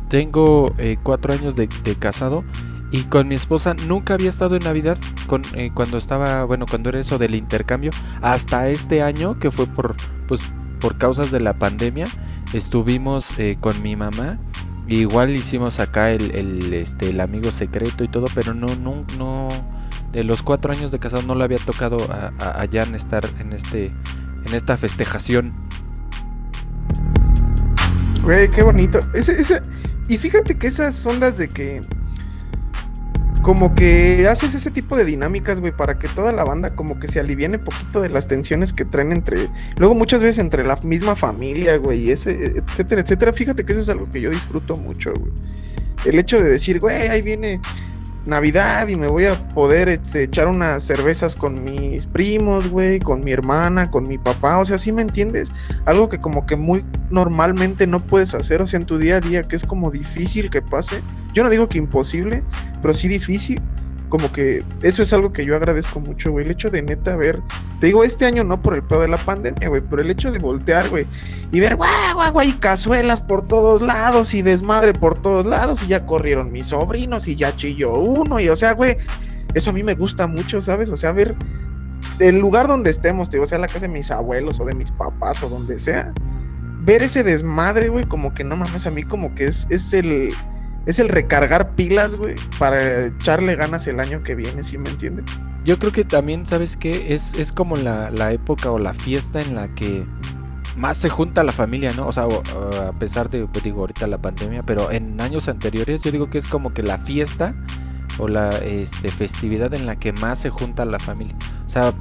tengo 0.10 0.76
eh, 0.78 0.98
cuatro 1.02 1.32
años 1.32 1.56
de, 1.56 1.70
de 1.86 1.96
casado 1.96 2.44
y 2.92 3.04
con 3.04 3.30
mi 3.30 3.36
esposa 3.36 3.74
nunca 3.74 4.16
había 4.16 4.28
estado 4.28 4.58
en 4.58 4.64
Navidad 4.64 4.98
con, 5.26 5.44
eh, 5.54 5.72
cuando 5.74 5.98
estaba, 5.98 6.44
bueno, 6.44 6.66
cuando 6.70 6.90
era 6.90 7.00
eso 7.00 7.18
del 7.18 7.36
intercambio. 7.36 7.92
Hasta 8.22 8.68
este 8.68 9.02
año, 9.02 9.40
que 9.40 9.52
fue 9.52 9.68
por, 9.68 9.96
pues, 10.28 10.42
por 10.82 10.98
causas 10.98 11.32
de 11.32 11.40
la 11.40 11.54
pandemia, 11.54 12.08
estuvimos 12.52 13.32
eh, 13.40 13.58
con 13.62 13.82
mi 13.82 13.96
mamá. 13.96 14.38
Igual 14.90 15.30
hicimos 15.30 15.80
acá 15.80 16.12
el, 16.12 16.36
el, 16.36 16.74
este, 16.74 17.12
el 17.12 17.22
amigo 17.22 17.52
secreto 17.54 18.04
y 18.04 18.10
todo, 18.10 18.28
pero 18.36 18.54
no, 18.54 18.76
no, 18.76 19.06
no, 19.18 19.48
de 20.12 20.24
los 20.24 20.44
cuatro 20.44 20.72
años 20.72 20.92
de 20.92 21.00
casado 21.00 21.24
no 21.24 21.36
le 21.36 21.44
había 21.44 21.58
tocado 21.60 21.98
a, 22.12 22.34
a, 22.40 22.68
Jan 22.72 22.96
estar 22.96 23.28
en 23.40 23.54
este, 23.54 23.86
en 24.46 24.54
esta 24.54 24.78
festejación. 24.78 25.54
Güey, 28.24 28.50
qué 28.50 28.64
bonito. 28.64 29.00
Ese, 29.14 29.40
ese... 29.40 29.62
Y 30.08 30.18
fíjate 30.18 30.58
que 30.58 30.68
esas 30.68 31.06
ondas 31.06 31.38
de 31.38 31.48
que. 31.48 31.82
como 33.42 33.74
que 33.76 34.28
haces 34.28 34.54
ese 34.56 34.70
tipo 34.70 34.98
de 34.98 35.06
dinámicas, 35.06 35.60
güey, 35.60 35.72
para 35.72 35.98
que 35.98 36.08
toda 36.10 36.32
la 36.32 36.44
banda 36.44 36.76
como 36.76 37.00
que 37.00 37.08
se 37.08 37.20
aliviene 37.20 37.58
poquito 37.58 38.02
de 38.02 38.10
las 38.10 38.28
tensiones 38.28 38.74
que 38.74 38.84
traen 38.84 39.14
entre, 39.14 39.50
luego 39.78 39.96
muchas 39.96 40.22
veces 40.22 40.40
entre 40.40 40.66
la 40.66 40.76
misma 40.84 41.16
familia, 41.16 41.78
güey, 41.78 42.12
ese, 42.12 42.32
etcétera, 42.58 43.02
etcétera. 43.02 43.32
Fíjate 43.32 43.64
que 43.64 43.72
eso 43.72 43.82
es 43.82 43.90
algo 43.90 44.06
que 44.10 44.20
yo 44.20 44.30
disfruto 44.30 44.76
mucho, 44.76 45.14
güey. 45.14 45.32
El 46.04 46.20
hecho 46.20 46.42
de 46.42 46.50
decir, 46.50 46.80
güey, 46.80 47.08
ahí 47.08 47.22
viene 47.22 47.62
Navidad 48.26 48.88
y 48.88 48.96
me 48.96 49.08
voy 49.08 49.26
a 49.26 49.48
poder 49.50 49.90
este, 49.90 50.24
echar 50.24 50.48
unas 50.48 50.84
cervezas 50.84 51.36
con 51.36 51.64
mis 51.64 52.06
primos, 52.06 52.68
güey, 52.68 53.00
con 53.00 53.22
mi 53.22 53.32
hermana, 53.32 53.90
con 53.90 54.04
mi 54.04 54.18
papá, 54.18 54.60
o 54.60 54.66
sea, 54.66 54.78
¿sí 54.78 54.92
me 54.92 55.02
entiendes? 55.02 55.54
Algo 55.86 56.10
que 56.10 56.20
como 56.20 56.46
que 56.46 56.56
muy 56.56 56.86
normalmente 57.10 57.88
no 57.88 58.00
puedes 58.00 58.36
hacer, 58.36 58.62
o 58.62 58.68
sea, 58.68 58.80
en 58.80 58.86
tu 58.86 58.98
día 58.98 59.18
a 59.18 59.20
día, 59.22 59.42
que 59.42 59.56
es 59.56 59.64
como 59.64 59.92
difícil 59.92 60.50
que 60.50 60.62
pase. 60.62 61.02
Yo 61.34 61.44
no 61.44 61.50
digo 61.50 61.68
que 61.68 61.78
imposible, 61.78 62.44
pero 62.82 62.94
sí 62.94 63.08
difícil 63.08 63.62
como 64.12 64.32
que 64.32 64.62
eso 64.84 65.02
es 65.02 65.12
algo 65.14 65.32
que 65.32 65.46
yo 65.46 65.56
agradezco 65.56 66.00
mucho, 66.02 66.32
güey. 66.32 66.46
El 66.46 66.52
hecho 66.52 66.70
de 66.70 66.84
neta 66.84 67.16
ver, 67.16 67.42
te 67.80 67.88
digo, 67.88 68.04
este 68.04 68.26
año 68.26 68.44
no 68.44 68.62
por 68.62 68.76
el 68.76 68.84
pedo 68.84 69.02
de 69.02 69.08
la 69.08 69.18
pandemia, 69.18 69.70
güey, 69.70 69.82
pero 69.90 70.02
el 70.04 70.12
hecho 70.12 70.32
de 70.32 70.38
voltear, 70.38 70.90
güey, 70.90 71.08
y 71.52 71.60
ver, 71.62 71.78
guau, 71.78 71.90
guau, 72.14 72.32
guau, 72.34 72.48
y 72.48 72.54
cazuelas 72.54 73.22
por 73.22 73.48
todos 73.48 73.82
lados 73.82 74.34
y 74.34 74.42
desmadre 74.42 74.94
por 74.94 75.20
todos 75.20 75.46
lados, 75.46 75.82
y 75.82 75.88
ya 75.88 76.06
corrieron 76.06 76.52
mis 76.52 76.68
sobrinos 76.68 77.28
y 77.28 77.36
ya 77.36 77.56
chilló 77.56 77.94
uno, 77.94 78.40
y 78.40 78.50
o 78.50 78.56
sea, 78.56 78.74
güey, 78.74 78.98
eso 79.56 79.72
a 79.72 79.74
mí 79.74 79.82
me 79.82 79.96
gusta 79.96 80.28
mucho, 80.28 80.62
¿sabes? 80.62 80.90
O 80.90 80.98
sea, 80.98 81.14
ver 81.14 81.36
el 82.20 82.38
lugar 82.38 82.68
donde 82.68 82.92
estemos, 82.92 83.30
te 83.30 83.38
digo, 83.38 83.48
sea 83.48 83.60
la 83.60 83.68
casa 83.68 83.80
de 83.80 83.88
mis 83.88 84.12
abuelos 84.12 84.60
o 84.60 84.66
de 84.66 84.76
mis 84.76 84.92
papás 84.92 85.42
o 85.42 85.50
donde 85.50 85.80
sea, 85.80 86.14
ver 86.82 87.02
ese 87.02 87.24
desmadre, 87.24 87.88
güey, 87.88 88.04
como 88.04 88.34
que 88.34 88.44
no 88.44 88.58
mames, 88.58 88.86
a 88.86 88.92
mí 88.92 89.04
como 89.04 89.34
que 89.36 89.48
es, 89.48 89.68
es 89.70 89.94
el 89.94 90.34
es 90.86 91.00
el 91.00 91.10
recargar 91.10 91.76
pilas, 91.76 92.16
güey, 92.16 92.36
para 92.58 93.06
echarle 93.06 93.56
ganas 93.56 93.88
el 93.88 94.00
año 94.00 94.24
que 94.24 94.36
viene, 94.36 94.64
¿sí 94.64 94.78
me 94.78 94.90
entiendes? 94.90 95.26
Yo 95.64 95.78
creo 95.78 95.92
que 95.92 96.04
también, 96.04 96.46
¿sabes 96.46 96.76
qué? 96.76 97.14
Es, 97.14 97.34
es 97.36 97.52
como 97.52 97.78
la, 97.78 98.10
la, 98.10 98.32
época 98.32 98.72
o 98.72 98.80
la 98.80 98.94
fiesta 98.94 99.42
en 99.42 99.54
la 99.56 99.74
que 99.76 100.06
más 100.76 100.98
se 100.98 101.10
junta 101.10 101.44
la 101.44 101.52
familia, 101.52 101.94
¿no? 101.94 102.08
O 102.08 102.12
sea, 102.12 102.24
a 102.24 102.94
pesar 102.94 103.30
de, 103.30 103.46
pues 103.46 103.64
digo, 103.64 103.82
ahorita 103.82 104.08
la 104.08 104.18
pandemia, 104.18 104.64
pero 104.64 104.92
en 104.92 105.20
años 105.22 105.50
anteriores 105.50 106.02
yo 106.02 106.12
digo 106.12 106.30
que 106.30 106.40
es 106.40 106.48
como 106.48 106.74
que 106.74 106.82
la 106.82 106.98
fiesta 106.98 107.54
o 108.22 108.28
la 108.28 108.52
este, 108.60 109.10
festividad 109.10 109.74
en 109.74 109.88
la 109.88 109.98
que 109.98 110.14
más 110.14 110.40
se 110.40 110.52
junta 110.52 110.86
la 110.86 111.00
familia. 111.00 111.36
O 111.66 111.70
sea, 111.70 111.94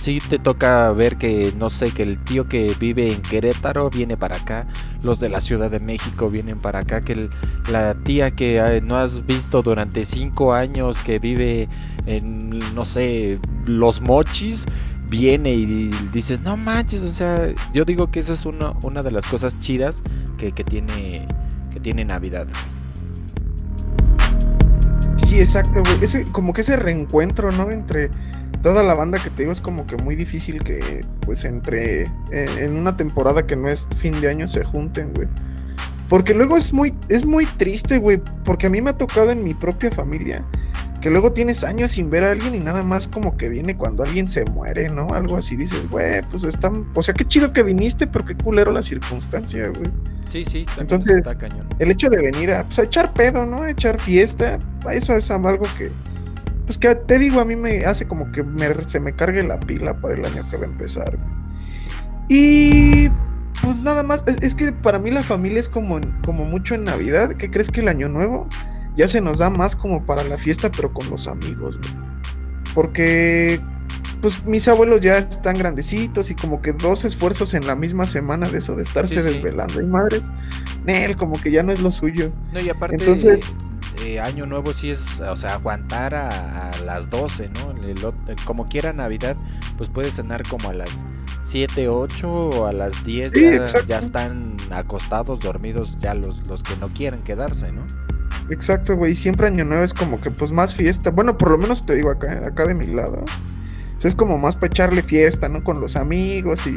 sí 0.00 0.22
te 0.26 0.38
toca 0.38 0.90
ver 0.92 1.18
que, 1.18 1.52
no 1.58 1.68
sé, 1.68 1.90
que 1.90 2.02
el 2.02 2.18
tío 2.24 2.48
que 2.48 2.74
vive 2.80 3.12
en 3.12 3.20
Querétaro 3.20 3.90
viene 3.90 4.16
para 4.16 4.36
acá, 4.36 4.66
los 5.02 5.20
de 5.20 5.28
la 5.28 5.42
Ciudad 5.42 5.70
de 5.70 5.80
México 5.80 6.30
vienen 6.30 6.58
para 6.58 6.80
acá, 6.80 7.02
que 7.02 7.28
la 7.70 7.94
tía 7.94 8.30
que 8.30 8.80
no 8.82 8.96
has 8.96 9.26
visto 9.26 9.62
durante 9.62 10.06
cinco 10.06 10.54
años, 10.54 11.02
que 11.02 11.18
vive 11.18 11.68
en, 12.06 12.58
no 12.74 12.86
sé, 12.86 13.34
los 13.66 14.00
mochis, 14.00 14.64
viene 15.10 15.50
y 15.50 15.90
dices, 16.10 16.40
no 16.40 16.56
manches, 16.56 17.02
o 17.02 17.10
sea, 17.10 17.52
yo 17.74 17.84
digo 17.84 18.10
que 18.10 18.20
esa 18.20 18.32
es 18.32 18.46
una, 18.46 18.70
una 18.82 19.02
de 19.02 19.10
las 19.10 19.26
cosas 19.26 19.60
chidas 19.60 20.02
que, 20.38 20.52
que, 20.52 20.64
tiene, 20.64 21.28
que 21.70 21.80
tiene 21.80 22.06
Navidad. 22.06 22.46
Sí, 25.28 25.40
exacto, 25.40 25.82
güey. 25.82 26.04
Ese, 26.04 26.24
como 26.30 26.52
que 26.52 26.60
ese 26.60 26.76
reencuentro, 26.76 27.50
¿no? 27.50 27.70
Entre 27.70 28.10
toda 28.62 28.82
la 28.82 28.94
banda 28.94 29.18
que 29.22 29.30
te 29.30 29.42
digo 29.42 29.52
es 29.52 29.60
como 29.60 29.86
que 29.86 29.96
muy 29.96 30.14
difícil 30.14 30.62
que, 30.62 31.00
pues, 31.22 31.44
entre 31.44 32.04
en, 32.30 32.76
una 32.76 32.96
temporada 32.96 33.46
que 33.46 33.56
no 33.56 33.68
es 33.68 33.88
fin 33.96 34.20
de 34.20 34.28
año 34.28 34.46
se 34.46 34.64
junten, 34.64 35.12
güey. 35.14 35.28
Porque 36.08 36.32
luego 36.32 36.56
es 36.56 36.72
muy, 36.72 36.94
es 37.08 37.24
muy 37.24 37.46
triste, 37.46 37.98
güey. 37.98 38.20
Porque 38.44 38.68
a 38.68 38.70
mí 38.70 38.80
me 38.80 38.90
ha 38.90 38.98
tocado 38.98 39.32
en 39.32 39.42
mi 39.42 39.54
propia 39.54 39.90
familia. 39.90 40.44
Que 41.06 41.10
luego 41.10 41.30
tienes 41.30 41.62
años 41.62 41.92
sin 41.92 42.10
ver 42.10 42.24
a 42.24 42.32
alguien 42.32 42.56
y 42.56 42.58
nada 42.58 42.82
más 42.82 43.06
como 43.06 43.36
que 43.36 43.48
viene 43.48 43.76
cuando 43.76 44.02
alguien 44.02 44.26
se 44.26 44.44
muere, 44.44 44.88
¿no? 44.88 45.06
Algo 45.14 45.36
así 45.36 45.54
dices, 45.54 45.88
güey, 45.88 46.20
pues 46.32 46.42
está. 46.42 46.72
O 46.96 47.00
sea, 47.04 47.14
qué 47.14 47.24
chido 47.24 47.52
que 47.52 47.62
viniste, 47.62 48.08
pero 48.08 48.24
qué 48.24 48.34
culero 48.34 48.72
la 48.72 48.82
circunstancia, 48.82 49.68
güey. 49.68 49.88
Sí, 50.28 50.44
sí, 50.44 50.66
Entonces, 50.76 51.18
está 51.18 51.38
cañón. 51.38 51.68
El 51.78 51.92
hecho 51.92 52.10
de 52.10 52.20
venir 52.20 52.50
a, 52.50 52.64
pues, 52.64 52.80
a 52.80 52.82
echar 52.82 53.14
pedo, 53.14 53.46
¿no? 53.46 53.62
A 53.62 53.70
echar 53.70 54.00
fiesta, 54.00 54.58
eso 54.90 55.14
es 55.14 55.30
algo 55.30 55.62
que 55.78 55.92
pues 56.66 56.76
que 56.76 56.92
te 56.96 57.20
digo, 57.20 57.38
a 57.38 57.44
mí 57.44 57.54
me 57.54 57.84
hace 57.84 58.08
como 58.08 58.32
que 58.32 58.44
se 58.88 58.98
me 58.98 59.14
cargue 59.14 59.44
la 59.44 59.60
pila 59.60 60.00
para 60.00 60.14
el 60.14 60.24
año 60.24 60.50
que 60.50 60.56
va 60.56 60.64
a 60.64 60.66
empezar. 60.66 61.16
Y 62.28 63.10
pues 63.62 63.80
nada 63.80 64.02
más, 64.02 64.24
es, 64.26 64.56
que 64.56 64.72
para 64.72 64.98
mí 64.98 65.12
la 65.12 65.22
familia 65.22 65.60
es 65.60 65.68
como, 65.68 66.00
como 66.24 66.44
mucho 66.46 66.74
en 66.74 66.82
Navidad. 66.82 67.36
¿Qué 67.36 67.48
crees 67.48 67.70
que 67.70 67.78
el 67.78 67.86
año 67.86 68.08
nuevo 68.08 68.48
ya 68.96 69.08
se 69.08 69.20
nos 69.20 69.38
da 69.38 69.50
más 69.50 69.76
como 69.76 70.04
para 70.04 70.24
la 70.24 70.38
fiesta, 70.38 70.70
pero 70.70 70.92
con 70.92 71.08
los 71.10 71.28
amigos? 71.28 71.78
Porque 72.74 73.60
pues 74.20 74.44
mis 74.44 74.66
abuelos 74.66 75.00
ya 75.00 75.18
están 75.18 75.58
grandecitos 75.58 76.30
y 76.30 76.34
como 76.34 76.62
que 76.62 76.72
dos 76.72 77.04
esfuerzos 77.04 77.54
en 77.54 77.66
la 77.66 77.76
misma 77.76 78.06
semana 78.06 78.48
de 78.48 78.58
eso 78.58 78.74
de 78.74 78.82
estarse 78.82 79.22
desvelando 79.22 79.80
y 79.80 79.86
madres, 79.86 80.30
él 80.86 81.16
como 81.16 81.40
que 81.40 81.50
ya 81.50 81.62
no 81.62 81.72
es 81.72 81.80
lo 81.80 81.90
suyo. 81.90 82.32
No, 82.52 82.60
y 82.60 82.68
aparte 82.68 82.96
Entonces, 82.96 83.40
eh, 84.04 84.20
año 84.20 84.46
nuevo 84.46 84.72
sí 84.72 84.90
es, 84.90 85.20
o 85.20 85.36
sea, 85.36 85.54
aguantar 85.54 86.14
a, 86.14 86.72
las 86.84 87.10
12, 87.10 87.50
¿no? 87.50 88.12
como 88.44 88.68
quiera 88.68 88.92
Navidad, 88.92 89.36
pues 89.76 89.90
puedes 89.90 90.16
cenar 90.16 90.42
como 90.48 90.70
a 90.70 90.74
las 90.74 91.04
7, 91.40 91.88
8 91.88 92.28
o 92.28 92.66
a 92.66 92.72
las 92.72 93.04
10, 93.04 93.32
ya, 93.86 93.98
están 93.98 94.56
acostados, 94.70 95.40
dormidos 95.40 95.96
ya 95.98 96.14
los, 96.14 96.46
los 96.48 96.62
que 96.62 96.76
no 96.76 96.88
quieren 96.88 97.22
quedarse, 97.22 97.72
¿no? 97.72 97.82
Exacto, 98.50 98.96
güey, 98.96 99.14
siempre 99.14 99.48
año 99.48 99.64
nuevo 99.64 99.82
es 99.82 99.92
como 99.92 100.20
que 100.20 100.30
pues 100.30 100.52
más 100.52 100.74
fiesta, 100.74 101.10
bueno, 101.10 101.36
por 101.36 101.50
lo 101.50 101.58
menos 101.58 101.84
te 101.84 101.96
digo 101.96 102.10
acá, 102.10 102.42
acá 102.44 102.66
de 102.66 102.74
mi 102.74 102.86
lado, 102.86 103.24
pues, 103.94 104.04
es 104.04 104.14
como 104.14 104.38
más 104.38 104.54
para 104.54 104.68
echarle 104.68 105.02
fiesta, 105.02 105.48
¿no? 105.48 105.64
Con 105.64 105.80
los 105.80 105.96
amigos 105.96 106.64
y, 106.66 106.76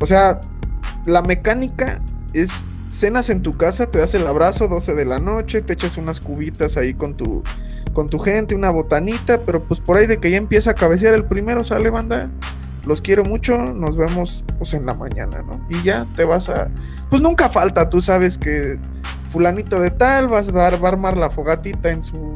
o 0.00 0.06
sea, 0.06 0.40
la 1.06 1.22
mecánica 1.22 2.00
es 2.32 2.64
cenas 2.88 3.30
en 3.30 3.42
tu 3.42 3.52
casa, 3.52 3.86
te 3.86 3.98
das 3.98 4.14
el 4.14 4.26
abrazo, 4.26 4.68
12 4.68 4.94
de 4.94 5.04
la 5.04 5.18
noche, 5.18 5.62
te 5.62 5.74
echas 5.74 5.96
unas 5.96 6.20
cubitas 6.20 6.76
ahí 6.76 6.94
con 6.94 7.16
tu, 7.16 7.42
con 7.92 8.08
tu 8.08 8.18
gente, 8.18 8.54
una 8.54 8.70
botanita, 8.70 9.42
pero 9.42 9.62
pues 9.62 9.80
por 9.80 9.96
ahí 9.96 10.06
de 10.06 10.18
que 10.18 10.30
ya 10.30 10.38
empieza 10.38 10.72
a 10.72 10.74
cabecear 10.74 11.14
el 11.14 11.24
primero, 11.24 11.62
sale 11.62 11.90
banda. 11.90 12.30
Los 12.86 13.00
quiero 13.00 13.24
mucho, 13.24 13.58
nos 13.58 13.96
vemos 13.96 14.44
pues 14.58 14.72
en 14.72 14.86
la 14.86 14.94
mañana, 14.94 15.42
¿no? 15.42 15.60
Y 15.68 15.82
ya 15.82 16.06
te 16.14 16.24
vas 16.24 16.48
a... 16.48 16.68
Pues 17.10 17.20
nunca 17.20 17.50
falta, 17.50 17.90
tú 17.90 18.00
sabes 18.00 18.38
que 18.38 18.78
fulanito 19.26 19.80
de 19.80 19.90
tal 19.90 20.32
va, 20.32 20.40
va 20.42 20.64
a 20.64 20.88
armar 20.88 21.16
la 21.16 21.30
fogatita 21.30 21.90
en 21.90 22.02
su, 22.02 22.32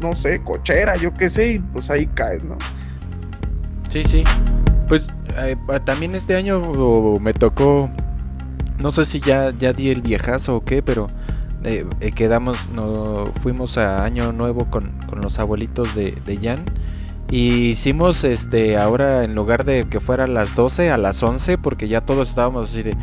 no 0.00 0.14
sé, 0.14 0.42
cochera, 0.42 0.96
yo 0.96 1.12
qué 1.12 1.30
sé, 1.30 1.52
y 1.52 1.58
pues 1.58 1.90
ahí 1.90 2.06
caes, 2.06 2.44
¿no? 2.44 2.56
Sí, 3.88 4.04
sí. 4.04 4.24
Pues 4.86 5.14
eh, 5.38 5.56
también 5.84 6.14
este 6.14 6.36
año 6.36 6.60
me 7.20 7.32
tocó 7.32 7.90
no 8.80 8.90
sé 8.90 9.04
si 9.04 9.20
ya, 9.20 9.52
ya 9.56 9.72
di 9.72 9.90
el 9.90 10.02
viejazo 10.02 10.56
o 10.56 10.64
qué, 10.64 10.82
pero 10.82 11.06
eh, 11.64 11.86
eh, 12.00 12.12
quedamos, 12.12 12.68
no, 12.74 13.26
fuimos 13.42 13.76
a 13.78 14.04
Año 14.04 14.32
Nuevo 14.32 14.70
con, 14.70 14.92
los 15.20 15.38
abuelitos 15.38 15.94
de, 15.94 16.12
de 16.24 16.38
Jan. 16.38 16.58
Y 17.30 17.68
hicimos 17.68 18.24
este 18.24 18.76
ahora 18.76 19.22
en 19.22 19.34
lugar 19.34 19.64
de 19.64 19.86
que 19.88 20.00
fuera 20.00 20.24
a 20.24 20.26
las 20.26 20.56
12 20.56 20.90
a 20.90 20.98
las 20.98 21.22
11 21.22 21.58
porque 21.58 21.86
ya 21.86 22.00
todos 22.00 22.28
estábamos 22.28 22.70
así 22.70 22.82
de 22.82 22.96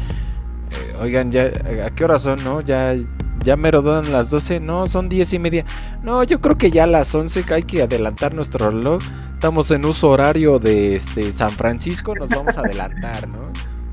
oigan 1.00 1.32
ya 1.32 1.52
a 1.86 1.90
qué 1.92 2.04
hora 2.04 2.20
son, 2.20 2.44
¿no? 2.44 2.62
Ya 2.62 2.96
ya 3.44 3.56
me 3.56 3.72
rodan 3.72 4.12
las 4.12 4.30
12, 4.30 4.60
no, 4.60 4.88
son 4.88 5.10
10 5.10 5.34
y 5.34 5.40
media. 5.40 5.66
No, 6.04 6.24
yo 6.24 6.42
creo 6.42 6.58
que 6.58 6.72
ya 6.72 6.84
a 6.84 6.88
las 6.88 7.14
11 7.14 7.46
hay 7.54 7.64
que 7.64 7.82
adelantar 7.82 8.34
nuestro 8.34 8.70
reloj. 8.70 9.02
Estamos 9.34 9.72
en 9.72 9.86
uso 9.86 10.10
horario 10.10 10.60
de 10.60 10.96
este 10.96 11.32
San 11.32 11.52
Francisco, 11.52 12.16
nos 12.16 12.30
vamos 12.30 12.58
a 12.58 12.62
adelantar, 12.62 13.28
¿no? 13.30 13.52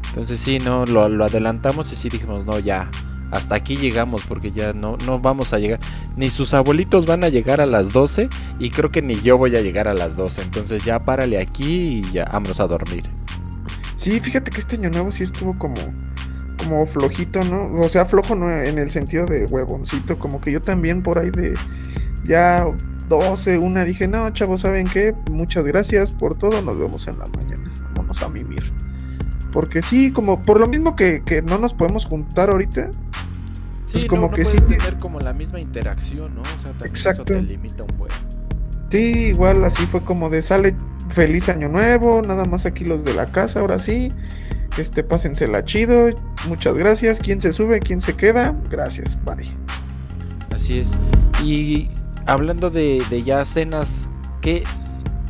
Entonces 0.08 0.40
sí, 0.40 0.58
no, 0.58 0.86
lo, 0.86 1.02
adelantamos 1.24 1.92
y 1.92 1.96
sí 1.96 2.08
dijimos, 2.08 2.44
no, 2.44 2.58
ya, 2.58 2.90
hasta 3.30 3.56
aquí 3.56 3.76
llegamos 3.76 4.22
porque 4.26 4.52
ya 4.52 4.72
no, 4.72 4.96
no 5.06 5.18
vamos 5.18 5.52
a 5.52 5.58
llegar. 5.58 5.80
Ni 6.16 6.30
sus 6.30 6.54
abuelitos 6.54 7.06
van 7.06 7.24
a 7.24 7.28
llegar 7.28 7.60
a 7.60 7.66
las 7.66 7.92
12 7.92 8.28
y 8.58 8.70
creo 8.70 8.90
que 8.90 9.02
ni 9.02 9.20
yo 9.22 9.36
voy 9.38 9.54
a 9.56 9.60
llegar 9.60 9.88
a 9.88 9.94
las 9.94 10.16
12. 10.16 10.42
Entonces 10.42 10.84
ya 10.84 11.04
párale 11.04 11.38
aquí 11.38 11.98
y 11.98 12.12
ya 12.12 12.24
vámonos 12.24 12.60
a 12.60 12.66
dormir. 12.66 13.10
Sí, 13.96 14.20
fíjate 14.20 14.50
que 14.50 14.60
este 14.60 14.76
año 14.76 14.90
nuevo 14.90 15.12
sí 15.12 15.22
estuvo 15.22 15.56
como, 15.58 15.76
como 16.64 16.86
flojito, 16.86 17.42
¿no? 17.44 17.80
O 17.80 17.88
sea, 17.88 18.06
flojo 18.06 18.34
no 18.34 18.50
en 18.50 18.78
el 18.78 18.90
sentido 18.90 19.26
de 19.26 19.46
huevoncito, 19.46 20.18
como 20.18 20.40
que 20.40 20.50
yo 20.50 20.60
también 20.60 21.02
por 21.02 21.18
ahí 21.18 21.30
de 21.30 21.54
ya 22.24 22.66
12, 23.08 23.58
una 23.58 23.84
dije, 23.84 24.08
no, 24.08 24.28
chavos, 24.30 24.62
¿saben 24.62 24.86
qué? 24.86 25.14
Muchas 25.30 25.64
gracias 25.64 26.12
por 26.12 26.36
todo, 26.36 26.62
nos 26.62 26.78
vemos 26.78 27.06
en 27.06 27.18
la 27.18 27.26
mañana. 27.36 27.72
Vámonos 27.94 28.22
a 28.22 28.28
mimir. 28.28 28.72
Porque 29.52 29.82
sí, 29.82 30.10
como 30.10 30.42
por 30.42 30.58
lo 30.58 30.66
mismo 30.66 30.96
que, 30.96 31.22
no 31.46 31.58
nos 31.58 31.74
podemos 31.74 32.06
juntar 32.06 32.50
ahorita. 32.50 32.90
Sí, 33.84 33.92
pues 33.92 34.06
como 34.06 34.30
que 34.30 34.44
sí. 34.44 34.58
tener 34.58 34.98
como 34.98 35.20
la 35.20 35.32
misma 35.32 35.60
interacción, 35.60 36.34
¿no? 36.34 36.40
O 36.42 36.60
sea, 36.60 36.70
también 36.72 36.88
Exacto. 36.88 37.22
eso 37.22 37.34
te 37.34 37.42
limita 37.42 37.84
un 37.84 37.98
buen. 37.98 38.10
Sí, 38.90 39.30
igual 39.32 39.64
así 39.64 39.86
fue 39.86 40.04
como 40.04 40.30
de 40.30 40.42
sale 40.42 40.74
feliz 41.10 41.48
año 41.48 41.68
nuevo, 41.68 42.22
nada 42.22 42.44
más 42.44 42.66
aquí 42.66 42.84
los 42.84 43.04
de 43.04 43.14
la 43.14 43.26
casa, 43.26 43.60
ahora 43.60 43.78
sí. 43.78 44.08
Este, 44.76 45.04
pásensela 45.04 45.64
chido, 45.64 46.10
muchas 46.48 46.74
gracias. 46.74 47.20
¿Quién 47.20 47.40
se 47.40 47.52
sube? 47.52 47.78
¿Quién 47.80 48.00
se 48.00 48.16
queda? 48.16 48.56
Gracias, 48.70 49.16
bye. 49.24 49.46
Así 50.52 50.80
es. 50.80 51.00
Y 51.42 51.88
hablando 52.26 52.70
de, 52.70 53.02
de 53.08 53.22
ya 53.22 53.44
cenas, 53.44 54.10
¿qué 54.40 54.64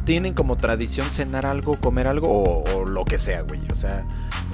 tienen 0.04 0.33
como 0.35 0.57
tradición 0.57 1.11
cenar 1.11 1.44
algo, 1.44 1.76
comer 1.76 2.09
algo 2.09 2.28
o, 2.28 2.64
o 2.74 2.85
lo 2.87 3.04
que 3.04 3.18
sea, 3.18 3.42
güey? 3.42 3.61
O 3.70 3.74
sea, 3.74 4.07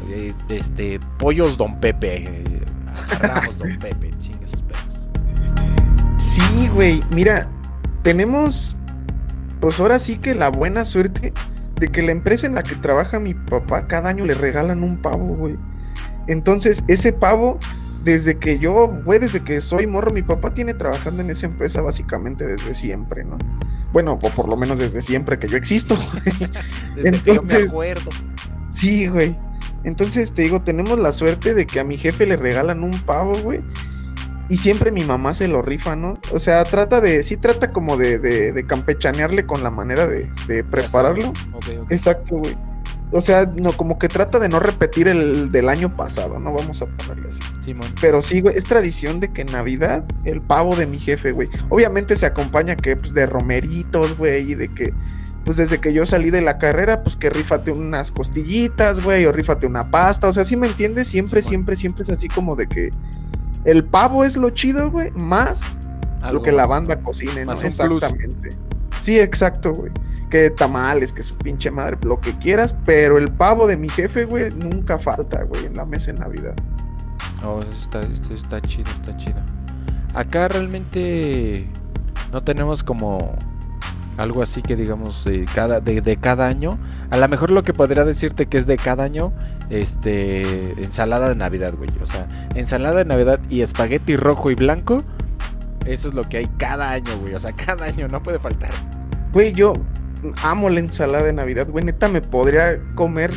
eh, 0.09 0.35
este, 0.49 0.99
pollos 1.19 1.57
Don 1.57 1.79
Pepe, 1.79 2.25
eh, 2.25 2.61
agarramos 3.13 3.59
Don 3.59 3.69
Pepe, 3.81 4.11
chingue 4.19 4.47
sus 4.47 4.63
pedos. 4.63 5.03
Sí, 6.17 6.69
güey. 6.75 7.01
Mira, 7.11 7.49
tenemos, 8.03 8.77
pues 9.61 9.79
ahora 9.79 10.01
sí 10.01 10.19
que 10.19 10.35
la 10.35 10.49
buena 10.49 10.85
suerte 10.85 11.33
de 11.81 11.89
que 11.89 12.03
la 12.03 12.13
empresa 12.13 12.47
en 12.47 12.55
la 12.55 12.63
que 12.63 12.77
trabaja 12.77 13.19
mi 13.19 13.35
papá 13.35 13.87
cada 13.87 14.09
año 14.11 14.25
le 14.27 14.35
regalan 14.35 14.83
un 14.85 15.01
pavo, 15.03 15.35
güey. 15.37 15.57
Entonces, 16.27 16.85
ese 16.87 17.13
pavo, 17.13 17.59
desde 18.05 18.39
que 18.39 18.59
yo, 18.59 18.87
güey, 19.05 19.19
desde 19.19 19.41
que 19.43 19.61
soy 19.61 19.87
morro, 19.87 20.13
mi 20.13 20.23
papá 20.23 20.55
tiene 20.55 20.75
trabajando 20.75 21.23
en 21.23 21.31
esa 21.31 21.47
empresa 21.47 21.81
básicamente 21.81 22.47
desde 22.47 22.75
siempre, 22.75 23.25
¿no? 23.25 23.39
Bueno, 23.93 24.13
o 24.23 24.31
por 24.31 24.49
lo 24.49 24.57
menos 24.57 24.79
desde 24.79 25.01
siempre 25.03 25.39
que 25.39 25.49
yo 25.49 25.57
existo. 25.57 25.99
Desde 26.95 27.11
que 27.23 27.35
yo 27.35 27.43
me 27.43 27.49
Entonces- 27.49 27.67
acuerdo. 27.69 28.11
Sí, 28.71 29.09
güey. 29.09 29.37
Entonces 29.83 30.33
te 30.33 30.43
digo, 30.43 30.63
tenemos 30.63 30.97
la 30.99 31.13
suerte 31.13 31.55
de 31.55 31.67
que 31.67 31.81
a 31.81 31.85
mi 31.85 31.97
jefe 31.99 32.25
le 32.27 32.37
regalan 32.37 32.85
un 32.85 33.01
pavo, 33.01 33.33
güey. 33.43 33.63
Y 34.49 34.59
siempre 34.59 34.93
mi 34.93 35.03
mamá 35.05 35.35
se 35.35 35.49
lo 35.49 35.61
rifa, 35.63 35.97
¿no? 35.97 36.20
O 36.33 36.39
sea, 36.39 36.65
trata 36.65 37.01
de, 37.01 37.23
sí 37.23 37.37
trata 37.37 37.73
como 37.73 37.97
de, 37.97 38.19
de, 38.19 38.53
de 38.53 38.67
campechanearle 38.67 39.47
con 39.47 39.63
la 39.63 39.71
manera 39.71 40.07
de, 40.07 40.31
de 40.47 40.65
prepararlo. 40.65 41.29
Ok, 41.53 41.67
ok. 41.83 41.91
Exacto, 41.91 42.37
güey. 42.37 42.57
O 43.13 43.21
sea, 43.21 43.45
no, 43.45 43.73
como 43.73 43.99
que 43.99 44.09
trata 44.09 44.39
de 44.39 44.49
no 44.49 44.61
repetir 44.61 45.09
el 45.09 45.51
del 45.51 45.69
año 45.69 45.97
pasado, 45.97 46.39
¿no? 46.39 46.53
Vamos 46.53 46.81
a 46.81 46.87
ponerle 46.87 47.31
así. 47.31 47.41
Simón. 47.65 47.89
Pero 48.01 48.23
sí, 48.23 48.41
güey, 48.41 48.57
es 48.57 48.65
tradición 48.65 49.19
de 49.19 49.33
que 49.33 49.43
en 49.43 49.49
Navidad 49.49 50.05
el 50.25 50.41
pavo 50.41 50.77
de 50.77 50.87
mi 50.87 50.99
jefe, 50.99 51.33
güey. 51.33 51.49
Obviamente 51.71 52.17
se 52.17 52.27
acompaña 52.27 52.77
que, 52.77 52.95
pues, 52.95 53.13
de 53.13 53.27
romeritos, 53.27 54.17
güey, 54.17 54.53
y 54.53 54.55
de 54.55 54.69
que, 54.69 54.95
pues, 55.45 55.57
desde 55.57 55.81
que 55.81 55.93
yo 55.93 56.07
salí 56.07 56.31
de 56.31 56.41
la 56.41 56.59
carrera, 56.59 57.03
pues, 57.03 57.17
que 57.17 57.31
rífate 57.31 57.73
unas 57.73 58.13
costillitas, 58.13 59.03
güey, 59.03 59.27
o 59.27 59.33
rífate 59.33 59.67
una 59.67 59.91
pasta. 59.91 60.29
O 60.29 60.33
sea, 60.33 60.45
¿sí 60.45 60.57
me 60.57 60.69
entiendes? 60.69 61.09
Siempre, 61.09 61.43
siempre, 61.43 61.75
siempre 61.75 62.05
es 62.05 62.11
así 62.11 62.29
como 62.29 62.55
de 62.55 62.69
que 62.69 62.91
el 63.65 63.85
pavo 63.85 64.25
es 64.25 64.37
lo 64.37 64.51
chido, 64.51 64.89
güey, 64.89 65.11
más 65.13 65.77
lo 66.21 66.27
Algo 66.27 66.43
que 66.43 66.53
la 66.53 66.67
banda 66.67 67.01
cocine, 67.01 67.45
¿no? 67.45 67.53
Un 67.53 67.59
plus. 67.59 67.65
Exactamente. 67.65 68.51
Sí, 69.01 69.19
exacto, 69.19 69.73
güey. 69.73 69.93
Que 70.31 70.51
tamales, 70.51 71.13
que 71.13 71.23
su 71.23 71.37
pinche 71.39 71.71
madre, 71.71 71.97
lo 72.03 72.21
que 72.21 72.39
quieras, 72.39 72.75
pero 72.85 73.19
el 73.19 73.33
pavo 73.33 73.67
de 73.67 73.77
mi 73.77 73.89
jefe, 73.89 74.27
güey, 74.27 74.51
nunca 74.51 74.99
falta, 74.99 75.43
güey, 75.43 75.67
en 75.67 75.75
la 75.75 75.85
mesa 75.85 76.13
de 76.13 76.21
Navidad. 76.21 76.55
Oh, 77.45 77.59
está, 77.73 78.03
esto 78.03 78.35
está 78.35 78.61
chido, 78.61 78.91
está 78.93 79.17
chido. 79.17 79.41
Acá 80.15 80.49
realmente 80.49 81.69
no 82.33 82.43
tenemos 82.43 82.83
como 82.83 83.35
algo 84.17 84.43
así 84.43 84.61
que 84.61 84.77
digamos 84.77 85.27
eh, 85.27 85.47
cada, 85.55 85.81
de, 85.81 86.01
de 86.01 86.17
cada 86.17 86.47
año. 86.47 86.79
A 87.11 87.17
lo 87.17 87.27
mejor 87.29 87.51
lo 87.51 87.63
que 87.63 87.73
podría 87.73 88.05
decirte 88.05 88.47
que 88.47 88.59
es 88.59 88.67
de 88.67 88.77
cada 88.77 89.05
año, 89.05 89.33
este, 89.71 90.73
ensalada 90.83 91.29
de 91.29 91.37
Navidad, 91.37 91.75
güey. 91.77 91.91
O 92.03 92.07
sea, 92.07 92.29
ensalada 92.55 92.99
de 92.99 93.05
Navidad 93.07 93.41
y 93.49 93.63
espagueti 93.63 94.17
rojo 94.17 94.51
y 94.51 94.55
blanco. 94.55 94.99
Eso 95.87 96.09
es 96.09 96.15
lo 96.15 96.23
que 96.25 96.39
hay 96.39 96.47
cada 96.59 96.91
año, 96.93 97.17
güey. 97.21 97.35
O 97.35 97.41
sea, 97.41 97.53
cada 97.53 97.87
año 97.87 98.07
no 98.09 98.23
puede 98.23 98.39
faltar. 98.39 98.71
Güey, 99.33 99.53
yo 99.53 99.73
amo 100.43 100.69
la 100.69 100.81
ensalada 100.81 101.25
de 101.25 101.33
Navidad, 101.33 101.69
güey. 101.69 101.85
Neta, 101.85 102.09
me 102.09 102.21
podría 102.21 102.79
comer 102.95 103.31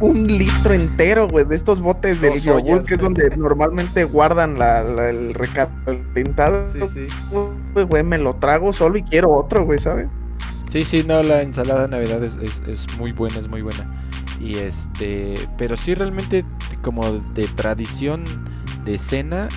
un 0.00 0.26
litro 0.26 0.72
entero, 0.72 1.28
güey, 1.28 1.44
de 1.44 1.54
estos 1.54 1.80
botes 1.80 2.20
del 2.22 2.32
yogur, 2.40 2.84
que 2.84 2.94
es 2.94 3.00
donde 3.00 3.36
normalmente 3.36 4.04
guardan 4.04 4.58
la, 4.58 4.82
la- 4.82 5.10
el 5.10 5.34
recalentado. 5.34 6.64
Sí, 6.64 6.80
sí. 6.86 7.06
Güey, 7.74 7.84
güey, 7.86 8.02
me 8.02 8.16
lo 8.18 8.34
trago 8.36 8.72
solo 8.72 8.96
y 8.96 9.02
quiero 9.02 9.30
otro, 9.30 9.64
güey, 9.64 9.78
¿sabes? 9.78 10.08
Sí, 10.66 10.84
sí, 10.84 11.04
no, 11.06 11.22
la 11.22 11.42
ensalada 11.42 11.82
de 11.82 11.88
Navidad 11.88 12.24
es, 12.24 12.36
es- 12.36 12.62
es 12.66 12.86
muy 12.98 13.12
buena, 13.12 13.38
es 13.38 13.48
muy 13.48 13.60
buena. 13.60 14.06
Y 14.40 14.54
este, 14.56 15.34
pero 15.58 15.76
sí 15.76 15.94
realmente 15.94 16.46
como 16.80 17.12
de 17.34 17.46
tradición 17.48 18.24
de 18.86 18.96
cena 18.96 19.48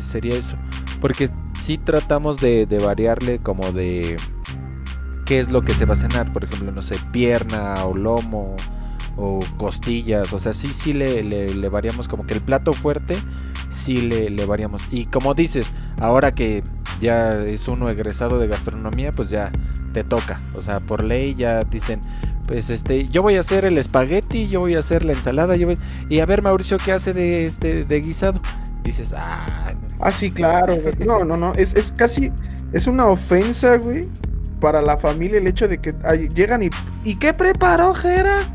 sería 0.00 0.36
eso. 0.36 0.56
Porque 1.00 1.30
sí 1.58 1.78
tratamos 1.78 2.40
de, 2.40 2.66
variarle 2.82 3.38
como 3.38 3.72
de 3.72 4.16
qué 5.24 5.40
es 5.40 5.50
lo 5.50 5.62
que 5.62 5.74
se 5.74 5.84
va 5.84 5.94
a 5.94 5.96
cenar. 5.96 6.32
Por 6.32 6.44
ejemplo, 6.44 6.72
no 6.72 6.82
sé, 6.82 6.96
pierna 7.12 7.84
o 7.84 7.96
lomo 7.96 8.56
o 9.16 9.40
costillas. 9.56 10.32
O 10.32 10.38
sea, 10.38 10.52
sí, 10.52 10.72
sí 10.72 10.92
le, 10.92 11.68
variamos 11.68 12.08
como 12.08 12.26
que 12.26 12.34
el 12.34 12.40
plato 12.40 12.72
fuerte, 12.72 13.16
sí 13.68 13.98
le, 13.98 14.30
le 14.30 14.46
variamos. 14.46 14.82
Y 14.90 15.06
como 15.06 15.34
dices, 15.34 15.72
ahora 16.00 16.34
que 16.34 16.62
ya 17.00 17.44
es 17.44 17.68
uno 17.68 17.88
egresado 17.90 18.38
de 18.38 18.48
gastronomía, 18.48 19.12
pues 19.12 19.30
ya 19.30 19.50
te 19.92 20.04
toca. 20.04 20.36
O 20.54 20.60
sea, 20.60 20.80
por 20.80 21.04
ley 21.04 21.34
ya 21.34 21.64
dicen, 21.64 22.00
pues 22.46 22.70
este, 22.70 23.04
yo 23.04 23.22
voy 23.22 23.36
a 23.36 23.40
hacer 23.40 23.64
el 23.64 23.78
espagueti, 23.78 24.48
yo 24.48 24.60
voy 24.60 24.74
a 24.74 24.78
hacer 24.78 25.04
la 25.04 25.12
ensalada, 25.12 25.56
yo 25.56 25.66
voy... 25.66 25.78
y 26.08 26.20
a 26.20 26.26
ver 26.26 26.42
Mauricio 26.42 26.78
qué 26.78 26.92
hace 26.92 27.12
de 27.12 27.46
este 27.46 27.84
de 27.84 28.00
guisado. 28.00 28.40
Dices, 28.82 29.14
ah, 29.16 29.57
Ah, 30.00 30.12
sí, 30.12 30.30
claro, 30.30 30.76
güey. 30.76 30.94
No, 31.06 31.24
no, 31.24 31.36
no. 31.36 31.52
Es, 31.54 31.74
es 31.74 31.92
casi. 31.92 32.32
Es 32.72 32.86
una 32.86 33.06
ofensa, 33.06 33.76
güey. 33.76 34.02
Para 34.60 34.82
la 34.82 34.96
familia 34.98 35.38
el 35.38 35.46
hecho 35.46 35.68
de 35.68 35.78
que 35.78 35.94
ay, 36.04 36.28
llegan 36.28 36.62
y. 36.62 36.70
¿Y 37.04 37.16
qué 37.18 37.32
preparó, 37.32 37.94
Jera? 37.94 38.54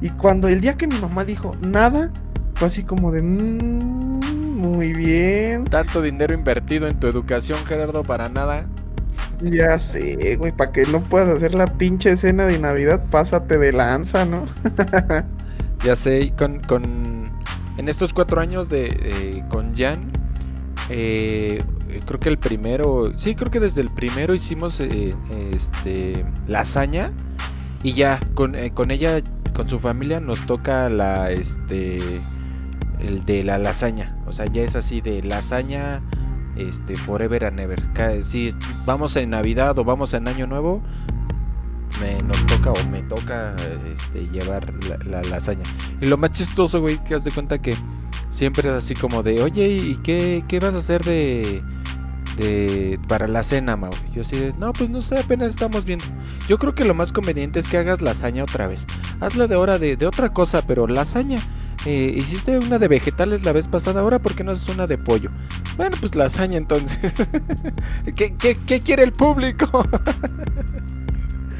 Y 0.00 0.10
cuando 0.10 0.48
el 0.48 0.60
día 0.60 0.74
que 0.74 0.86
mi 0.86 0.98
mamá 0.98 1.24
dijo 1.24 1.50
nada, 1.60 2.10
fue 2.54 2.68
así 2.68 2.84
como 2.84 3.10
de. 3.12 3.22
"Mm, 3.22 4.18
muy 4.60 4.92
bien. 4.92 5.64
tanto 5.64 6.02
dinero 6.02 6.34
invertido 6.34 6.88
en 6.88 6.98
tu 6.98 7.06
educación, 7.06 7.58
Gerardo, 7.66 8.02
para 8.04 8.28
nada. 8.28 8.66
Ya 9.42 9.78
sé, 9.78 10.36
güey. 10.36 10.52
Para 10.52 10.72
que 10.72 10.84
no 10.86 11.02
puedas 11.02 11.28
hacer 11.28 11.54
la 11.54 11.66
pinche 11.66 12.16
cena 12.16 12.46
de 12.46 12.58
Navidad, 12.58 13.04
pásate 13.10 13.58
de 13.58 13.72
lanza, 13.72 14.24
¿no? 14.24 14.44
Ya 15.84 15.94
sé, 15.94 16.20
y 16.20 16.30
con, 16.30 16.60
con 16.60 17.24
en 17.76 17.88
estos 17.88 18.12
cuatro 18.14 18.40
años 18.40 18.68
de 18.70 18.86
eh, 18.88 19.44
con 19.50 19.74
Jan, 19.74 20.10
eh, 20.88 21.62
creo 22.06 22.20
que 22.20 22.28
el 22.28 22.38
primero, 22.38 23.12
sí, 23.16 23.34
creo 23.34 23.50
que 23.50 23.60
desde 23.60 23.80
el 23.80 23.90
primero 23.90 24.34
hicimos 24.34 24.80
eh, 24.80 25.14
este 25.52 26.24
lasaña 26.46 27.12
y 27.82 27.92
ya 27.92 28.20
con, 28.34 28.54
eh, 28.54 28.72
con 28.72 28.90
ella, 28.90 29.20
con 29.54 29.68
su 29.68 29.78
familia 29.80 30.20
nos 30.20 30.46
toca 30.46 30.88
la 30.88 31.30
este 31.30 32.20
el 33.00 33.24
de 33.24 33.44
la 33.44 33.58
lasaña, 33.58 34.16
o 34.26 34.32
sea 34.32 34.46
ya 34.46 34.62
es 34.62 34.76
así 34.76 35.00
de 35.00 35.22
lasaña 35.22 36.02
este 36.56 36.96
forever 36.96 37.44
and 37.44 37.60
ever. 37.60 37.82
Si 38.24 38.50
vamos 38.86 39.16
en 39.16 39.30
Navidad 39.30 39.78
o 39.78 39.84
vamos 39.84 40.14
en 40.14 40.28
Año 40.28 40.46
Nuevo, 40.46 40.82
me 42.00 42.18
nos 42.22 42.44
toca 42.46 42.72
o 42.72 42.88
me 42.88 43.02
toca 43.02 43.54
este, 43.92 44.28
llevar 44.28 44.72
la, 44.84 44.96
la 45.04 45.22
lasaña. 45.22 45.64
Y 46.00 46.06
lo 46.06 46.16
más 46.16 46.30
chistoso, 46.30 46.80
güey, 46.80 47.02
que 47.04 47.14
haz 47.14 47.24
de 47.24 47.32
cuenta 47.32 47.58
que 47.58 47.74
siempre 48.28 48.68
es 48.68 48.74
así 48.74 48.94
como 48.94 49.22
de, 49.22 49.42
oye, 49.42 49.68
¿y 49.68 49.96
qué, 49.96 50.44
qué 50.48 50.60
vas 50.60 50.74
a 50.74 50.78
hacer 50.78 51.04
de, 51.04 51.62
de 52.36 52.98
para 53.08 53.28
la 53.28 53.42
cena, 53.42 53.76
Mau? 53.76 53.92
Yo 54.12 54.22
así 54.22 54.36
de, 54.36 54.52
no, 54.54 54.72
pues 54.72 54.90
no 54.90 55.02
sé, 55.02 55.18
apenas 55.18 55.50
estamos 55.50 55.84
viendo. 55.84 56.04
Yo 56.48 56.58
creo 56.58 56.74
que 56.74 56.84
lo 56.84 56.94
más 56.94 57.12
conveniente 57.12 57.58
es 57.58 57.68
que 57.68 57.78
hagas 57.78 58.02
lasaña 58.02 58.44
otra 58.44 58.66
vez. 58.66 58.86
Hazla 59.20 59.46
de 59.46 59.54
ahora 59.54 59.78
de, 59.78 59.96
de 59.96 60.06
otra 60.06 60.32
cosa, 60.32 60.62
pero 60.66 60.86
lasaña. 60.86 61.38
Eh, 61.84 62.14
hiciste 62.16 62.58
una 62.58 62.78
de 62.78 62.88
vegetales 62.88 63.44
la 63.44 63.52
vez 63.52 63.68
pasada, 63.68 64.00
ahora 64.00 64.18
¿por 64.18 64.34
qué 64.34 64.42
no 64.42 64.52
haces 64.52 64.68
una 64.68 64.86
de 64.86 64.98
pollo? 64.98 65.30
Bueno, 65.76 65.96
pues 66.00 66.14
lasaña 66.14 66.56
entonces. 66.56 67.14
¿Qué, 68.16 68.34
qué, 68.36 68.56
qué 68.58 68.80
quiere 68.80 69.04
el 69.04 69.12
público? 69.12 69.84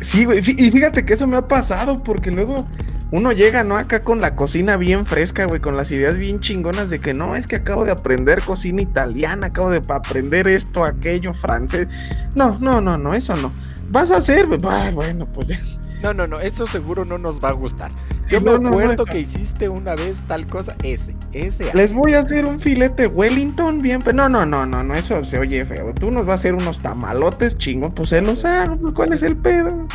Sí, 0.00 0.24
güey. 0.24 0.38
Y 0.40 0.70
fíjate 0.70 1.04
que 1.04 1.14
eso 1.14 1.26
me 1.26 1.36
ha 1.36 1.48
pasado 1.48 1.96
porque 1.96 2.30
luego 2.30 2.68
uno 3.10 3.32
llega, 3.32 3.62
¿no? 3.62 3.76
Acá 3.76 4.02
con 4.02 4.20
la 4.20 4.34
cocina 4.34 4.76
bien 4.76 5.06
fresca, 5.06 5.44
güey, 5.46 5.60
con 5.60 5.76
las 5.76 5.90
ideas 5.92 6.16
bien 6.18 6.40
chingonas 6.40 6.90
de 6.90 6.98
que 7.00 7.14
no, 7.14 7.36
es 7.36 7.46
que 7.46 7.56
acabo 7.56 7.84
de 7.84 7.92
aprender 7.92 8.42
cocina 8.42 8.82
italiana, 8.82 9.48
acabo 9.48 9.70
de 9.70 9.80
aprender 9.88 10.48
esto, 10.48 10.84
aquello, 10.84 11.32
francés. 11.34 11.88
No, 12.34 12.58
no, 12.60 12.80
no, 12.80 12.98
no, 12.98 13.14
eso 13.14 13.34
no. 13.36 13.52
Vas 13.90 14.10
a 14.10 14.16
hacer. 14.16 14.46
Ay, 14.68 14.92
bueno, 14.92 15.26
pues 15.32 15.46
ya. 15.46 15.60
No, 16.02 16.12
no, 16.12 16.26
no, 16.26 16.40
eso 16.40 16.66
seguro 16.66 17.04
no 17.04 17.16
nos 17.16 17.40
va 17.42 17.48
a 17.48 17.52
gustar. 17.52 17.90
Yo 18.28 18.40
no, 18.40 18.52
me 18.52 18.58
no, 18.58 18.58
no, 18.58 18.68
acuerdo 18.70 19.04
que 19.06 19.20
hiciste 19.20 19.68
una 19.68 19.94
vez 19.94 20.22
tal 20.26 20.46
cosa, 20.46 20.74
ese, 20.82 21.16
ese. 21.32 21.72
Les 21.74 21.92
voy 21.92 22.14
a 22.14 22.20
hacer 22.20 22.44
un 22.44 22.60
filete 22.60 23.06
Wellington 23.06 23.80
bien. 23.80 24.02
fe- 24.02 24.12
No, 24.12 24.28
no, 24.28 24.44
no, 24.44 24.66
no, 24.66 24.82
no, 24.82 24.94
eso 24.94 25.24
se 25.24 25.38
oye 25.38 25.64
feo. 25.64 25.94
Tú 25.94 26.10
nos 26.10 26.26
vas 26.26 26.32
a 26.32 26.36
hacer 26.36 26.54
unos 26.54 26.78
tamalotes 26.80 27.56
chingos, 27.56 27.92
pues 27.94 28.10
se 28.10 28.20
los 28.20 28.44
hago. 28.44 28.76
pues, 28.76 28.92
¿Cuál 28.94 29.12
es 29.14 29.22
el 29.22 29.36
pedo? 29.36 29.86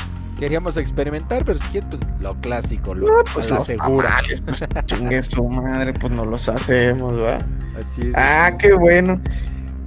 Queríamos 0.42 0.76
experimentar, 0.78 1.46
pero 1.46 1.60
si 1.60 1.68
quieres, 1.68 1.88
pues 1.88 2.02
lo 2.20 2.34
clásico, 2.42 2.96
lo, 2.96 3.06
No, 3.06 3.24
pues 3.32 3.46
segura. 3.64 4.24
pues 4.44 4.66
chingue 4.88 5.22
su 5.22 5.48
madre, 5.48 5.94
pues 5.94 6.12
no 6.12 6.26
los 6.26 6.50
hacemos, 6.50 7.14
¿verdad? 7.22 7.46
Así 7.78 8.02
es. 8.08 8.16
Ah, 8.16 8.48
así 8.48 8.56
es. 8.56 8.62
qué 8.64 8.74
bueno. 8.74 9.22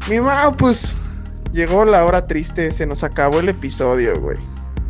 Mi 0.09 0.21
mamá, 0.21 0.57
pues 0.57 0.93
llegó 1.53 1.85
la 1.85 2.05
hora 2.05 2.29
triste, 2.29 2.71
se 2.71 2.87
nos 2.87 3.03
acabó 3.03 3.41
el 3.41 3.49
episodio, 3.49 4.21
güey. 4.21 4.39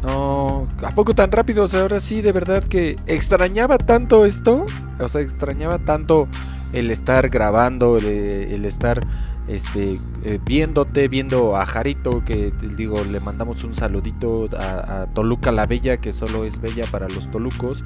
No, 0.03 0.69
¿a 0.83 0.91
poco 0.91 1.15
tan 1.15 1.33
rápido? 1.33 1.65
O 1.65 1.69
sea, 1.69 1.81
ahora 1.81 1.99
sí, 1.99 2.21
de 2.21 2.33
verdad 2.33 2.63
que 2.63 2.97
extrañaba 3.07 3.79
tanto 3.79 4.27
esto. 4.27 4.67
O 5.01 5.09
sea, 5.09 5.23
extrañaba 5.23 5.79
tanto 5.79 6.29
el 6.75 6.91
estar 6.91 7.31
grabando, 7.31 7.97
el, 7.97 8.05
el 8.05 8.67
estar 8.67 9.01
este, 9.49 10.01
eh, 10.25 10.39
viéndote, 10.45 11.09
viendo 11.09 11.57
a 11.57 11.67
Jarito, 11.67 12.25
que 12.25 12.53
digo, 12.77 13.05
le 13.05 13.21
mandamos 13.21 13.63
un 13.65 13.75
saludito 13.75 14.49
a, 14.59 15.03
a 15.03 15.07
Toluca 15.09 15.53
la 15.53 15.67
Bella, 15.67 15.99
que 15.99 16.13
solo 16.13 16.45
es 16.45 16.61
bella 16.61 16.87
para 16.91 17.09
los 17.09 17.31
tolucos, 17.31 17.85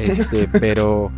este, 0.00 0.48
pero 0.60 1.12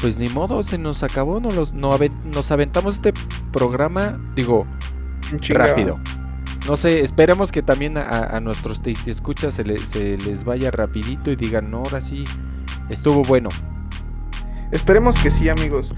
pues 0.00 0.18
ni 0.18 0.28
modo, 0.28 0.62
se 0.62 0.78
nos 0.78 1.02
acabó, 1.02 1.40
no 1.40 1.50
los, 1.50 1.74
no 1.74 1.96
nos 2.32 2.50
aventamos 2.50 2.94
este 2.94 3.12
programa, 3.52 4.18
digo, 4.34 4.66
rápido. 5.54 6.00
No 6.66 6.76
sé, 6.76 7.00
esperemos 7.00 7.52
que 7.52 7.62
también 7.62 7.96
a, 7.98 8.24
a 8.36 8.40
nuestros 8.40 8.82
tasty 8.82 9.10
escuchas 9.10 9.54
se, 9.54 9.64
le- 9.64 9.78
se 9.78 10.16
les 10.18 10.44
vaya 10.44 10.70
rapidito 10.70 11.30
y 11.30 11.36
digan, 11.36 11.70
no, 11.70 11.78
ahora 11.78 12.00
sí, 12.00 12.24
estuvo 12.88 13.22
bueno. 13.22 13.48
Esperemos 14.70 15.18
que 15.18 15.30
sí, 15.30 15.48
amigos. 15.48 15.94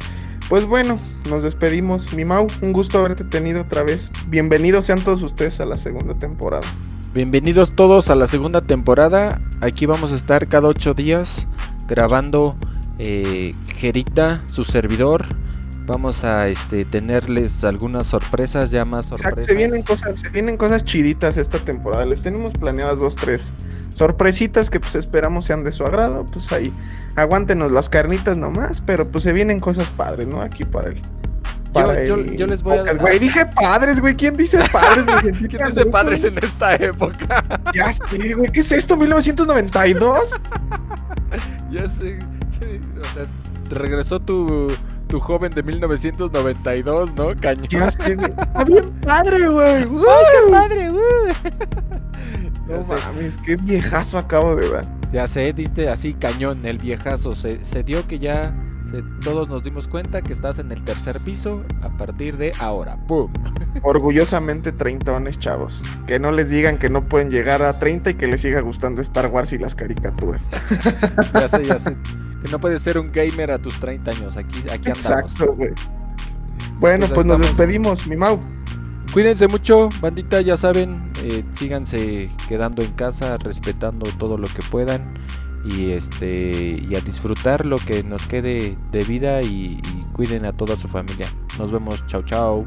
Pues 0.53 0.67
bueno, 0.67 0.99
nos 1.31 1.43
despedimos. 1.43 2.13
Mi 2.13 2.27
Mau, 2.27 2.47
un 2.61 2.75
gusto 2.75 2.99
haberte 2.99 3.25
tenido 3.25 3.63
otra 3.63 3.85
vez. 3.85 4.11
Bienvenidos 4.27 4.85
sean 4.85 5.01
todos 5.01 5.23
ustedes 5.23 5.61
a 5.61 5.65
la 5.65 5.79
segunda 5.79 6.13
temporada. 6.19 6.67
Bienvenidos 7.15 7.75
todos 7.75 8.11
a 8.11 8.15
la 8.15 8.27
segunda 8.27 8.61
temporada. 8.61 9.41
Aquí 9.63 9.87
vamos 9.87 10.13
a 10.13 10.15
estar 10.15 10.49
cada 10.49 10.69
ocho 10.69 10.93
días 10.93 11.49
grabando 11.89 12.55
eh, 12.99 13.55
Gerita, 13.77 14.45
su 14.47 14.65
servidor. 14.65 15.25
Vamos 15.85 16.23
a 16.23 16.47
este, 16.49 16.85
tenerles 16.85 17.65
algunas 17.65 18.07
sorpresas, 18.07 18.71
ya 18.71 18.85
más 18.85 19.07
Exacto, 19.07 19.25
sorpresas. 19.25 19.47
se 19.53 19.55
vienen 19.57 19.83
cosas, 19.83 20.21
se 20.21 20.29
vienen 20.31 20.57
cosas 20.57 20.85
chiditas 20.85 21.37
esta 21.37 21.59
temporada. 21.59 22.05
Les 22.07 22.23
tenemos 22.23 22.53
planeadas 22.55 23.01
dos, 23.01 23.17
tres 23.17 23.53
sorpresitas 23.91 24.71
que 24.71 24.79
pues 24.81 24.95
esperamos 24.95 25.45
sean 25.45 25.65
de 25.65 25.73
su 25.73 25.85
agrado. 25.85 26.25
Pues 26.33 26.51
ahí, 26.53 26.73
aguántenos 27.17 27.73
las 27.73 27.89
carnitas 27.89 28.39
nomás, 28.39 28.81
pero 28.81 29.11
pues 29.11 29.25
se 29.25 29.33
vienen 29.33 29.59
cosas 29.59 29.89
padres, 29.91 30.29
¿no? 30.29 30.41
Aquí 30.41 30.65
para 30.65 30.91
el. 30.91 31.03
para 31.73 32.05
yo- 32.05 32.15
el 32.15 32.37
yo 32.37 32.47
les 32.47 32.63
voy 32.63 32.79
a-. 32.79 32.95
Güey, 32.95 33.19
dije 33.19 33.45
padres, 33.47 33.99
güey. 33.99 34.15
¿Quién 34.15 34.35
dice 34.35 34.61
padres? 34.71 35.05
¿Quién 35.49 35.67
dice 35.67 35.85
padres 35.87 36.23
en 36.25 36.39
esta 36.39 36.77
época? 36.77 37.43
Ya 37.75 37.93
sé, 37.93 38.35
güey. 38.35 38.53
¿Qué 38.53 38.61
es 38.61 38.71
esto? 38.71 38.97
¿1992? 38.97 40.17
ya 41.73 41.89
sé. 41.89 42.19
O 43.01 43.15
sea, 43.15 43.25
regresó 43.75 44.21
tu, 44.21 44.69
tu 45.09 45.21
joven 45.21 45.53
de 45.53 45.63
1992, 45.63 47.15
¿no? 47.15 47.29
Cañón. 47.41 47.69
Está 47.89 48.65
bien 48.65 48.91
padre, 49.01 49.49
güey. 49.49 49.85
¡Wow! 49.87 50.05
padre! 50.51 50.89
No 52.69 52.81
mames, 52.81 53.35
qué 53.45 53.57
viejazo 53.57 54.19
acabo 54.19 54.55
de 54.55 54.69
ver. 54.69 54.85
Ya 55.13 55.27
sé, 55.27 55.53
diste 55.53 55.89
así 55.91 56.15
cañón 56.15 56.65
el 56.65 56.79
viejazo. 56.79 57.33
Se, 57.33 57.63
se 57.65 57.83
dio 57.83 58.07
que 58.07 58.19
ya 58.19 58.55
todos 59.25 59.49
nos 59.49 59.63
dimos 59.63 59.89
cuenta 59.89 60.21
que 60.21 60.33
estás 60.33 60.59
en 60.59 60.71
el 60.71 60.85
tercer 60.85 61.21
piso 61.21 61.63
a 61.81 61.89
partir 61.97 62.37
de 62.37 62.53
ahora. 62.59 62.99
¡Pum! 63.07 63.33
Orgullosamente 63.83 64.73
treintones, 64.73 65.39
chavos. 65.39 65.83
Que 66.07 66.19
no 66.19 66.31
les 66.33 66.51
digan 66.51 66.79
que 66.79 66.91
no 66.91 67.09
pueden 67.09 67.31
llegar 67.31 67.63
a 67.63 67.79
30 67.79 68.11
y 68.11 68.15
que 68.15 68.27
les 68.27 68.43
siga 68.43 68.61
gustando 68.61 69.01
Star 69.01 69.29
Wars 69.29 69.53
y 69.53 69.59
las 69.59 69.75
caricaturas. 69.75 70.47
Ya 71.33 71.49
sé, 71.49 71.65
ya 71.65 71.79
sé. 71.79 71.97
Que 72.43 72.51
no 72.51 72.61
puedes 72.61 72.83
ser 72.83 72.99
un 72.99 73.11
gamer 73.11 73.53
a 73.53 73.59
tus 73.59 73.79
30 73.81 74.11
años. 74.11 74.37
Aquí, 74.37 74.59
aquí 74.71 74.91
andamos. 74.91 74.99
Exacto, 74.99 75.55
güey. 75.55 75.73
Bueno, 76.79 77.07
Pues 77.07 77.13
pues 77.13 77.27
nos 77.27 77.41
despedimos, 77.41 78.07
mi 78.07 78.17
Mau. 78.17 78.39
Cuídense 79.13 79.47
mucho, 79.47 79.89
bandita, 80.01 80.41
ya 80.41 80.57
saben, 80.57 81.13
eh, 81.23 81.45
síganse 81.53 82.31
quedando 82.49 82.83
en 82.83 82.93
casa, 82.93 83.37
respetando 83.37 84.11
todo 84.19 84.39
lo 84.39 84.49
que 84.49 84.63
puedan 84.71 85.15
y 85.65 85.93
este 85.93 86.85
y 86.89 86.95
a 86.95 87.01
disfrutar 87.01 87.65
lo 87.67 87.79
que 87.79 88.03
nos 88.03 88.27
quede 88.27 88.77
de 88.91 89.05
vida 89.05 89.43
y, 89.43 89.81
y 89.83 90.07
cuiden 90.13 90.45
a 90.45 90.53
toda 90.57 90.77
su 90.77 90.89
familia. 90.89 91.27
Nos 91.59 91.71
vemos, 91.71 92.05
chao 92.07 92.23
chao. 92.23 92.67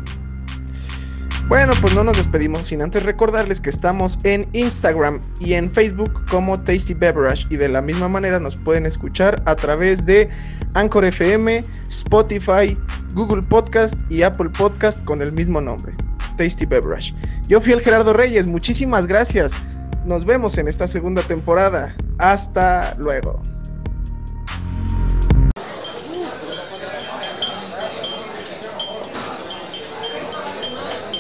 Bueno, 1.48 1.74
pues 1.80 1.94
no 1.94 2.04
nos 2.04 2.18
despedimos 2.18 2.66
sin 2.66 2.82
antes 2.82 3.04
recordarles 3.04 3.62
que 3.62 3.70
estamos 3.70 4.18
en 4.24 4.48
Instagram 4.54 5.22
y 5.40 5.54
en 5.54 5.70
Facebook 5.70 6.26
como 6.28 6.60
Tasty 6.60 6.96
Beverage 6.96 7.46
y 7.52 7.58
de 7.58 7.70
la 7.70 7.84
misma 7.84 8.10
manera 8.10 8.40
nos 8.40 8.58
pueden 8.58 8.88
escuchar 8.88 9.44
a 9.46 9.56
través 9.56 10.08
de 10.08 10.28
Anchor 10.74 11.06
FM, 11.06 11.62
Spotify, 11.88 12.76
Google 13.14 13.44
Podcast 13.44 13.94
y 14.10 14.24
Apple 14.24 14.50
Podcast 14.50 15.06
con 15.06 15.22
el 15.22 15.34
mismo 15.34 15.62
nombre, 15.62 15.94
Tasty 16.36 16.66
Beverage. 16.66 17.14
Yo 17.48 17.62
fui 17.62 17.74
el 17.74 17.82
Gerardo 17.82 18.14
Reyes, 18.14 18.48
muchísimas 18.48 19.06
gracias. 19.06 19.54
Nos 20.06 20.24
vemos 20.24 20.56
en 20.60 20.68
esta 20.68 20.88
segunda 20.88 21.24
temporada. 21.24 21.90
Hasta 22.20 22.96
luego. 23.00 23.42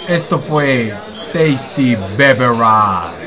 Esto 0.07 0.37
fue 0.37 0.93
Tasty 1.33 1.97
Beverage. 2.15 3.24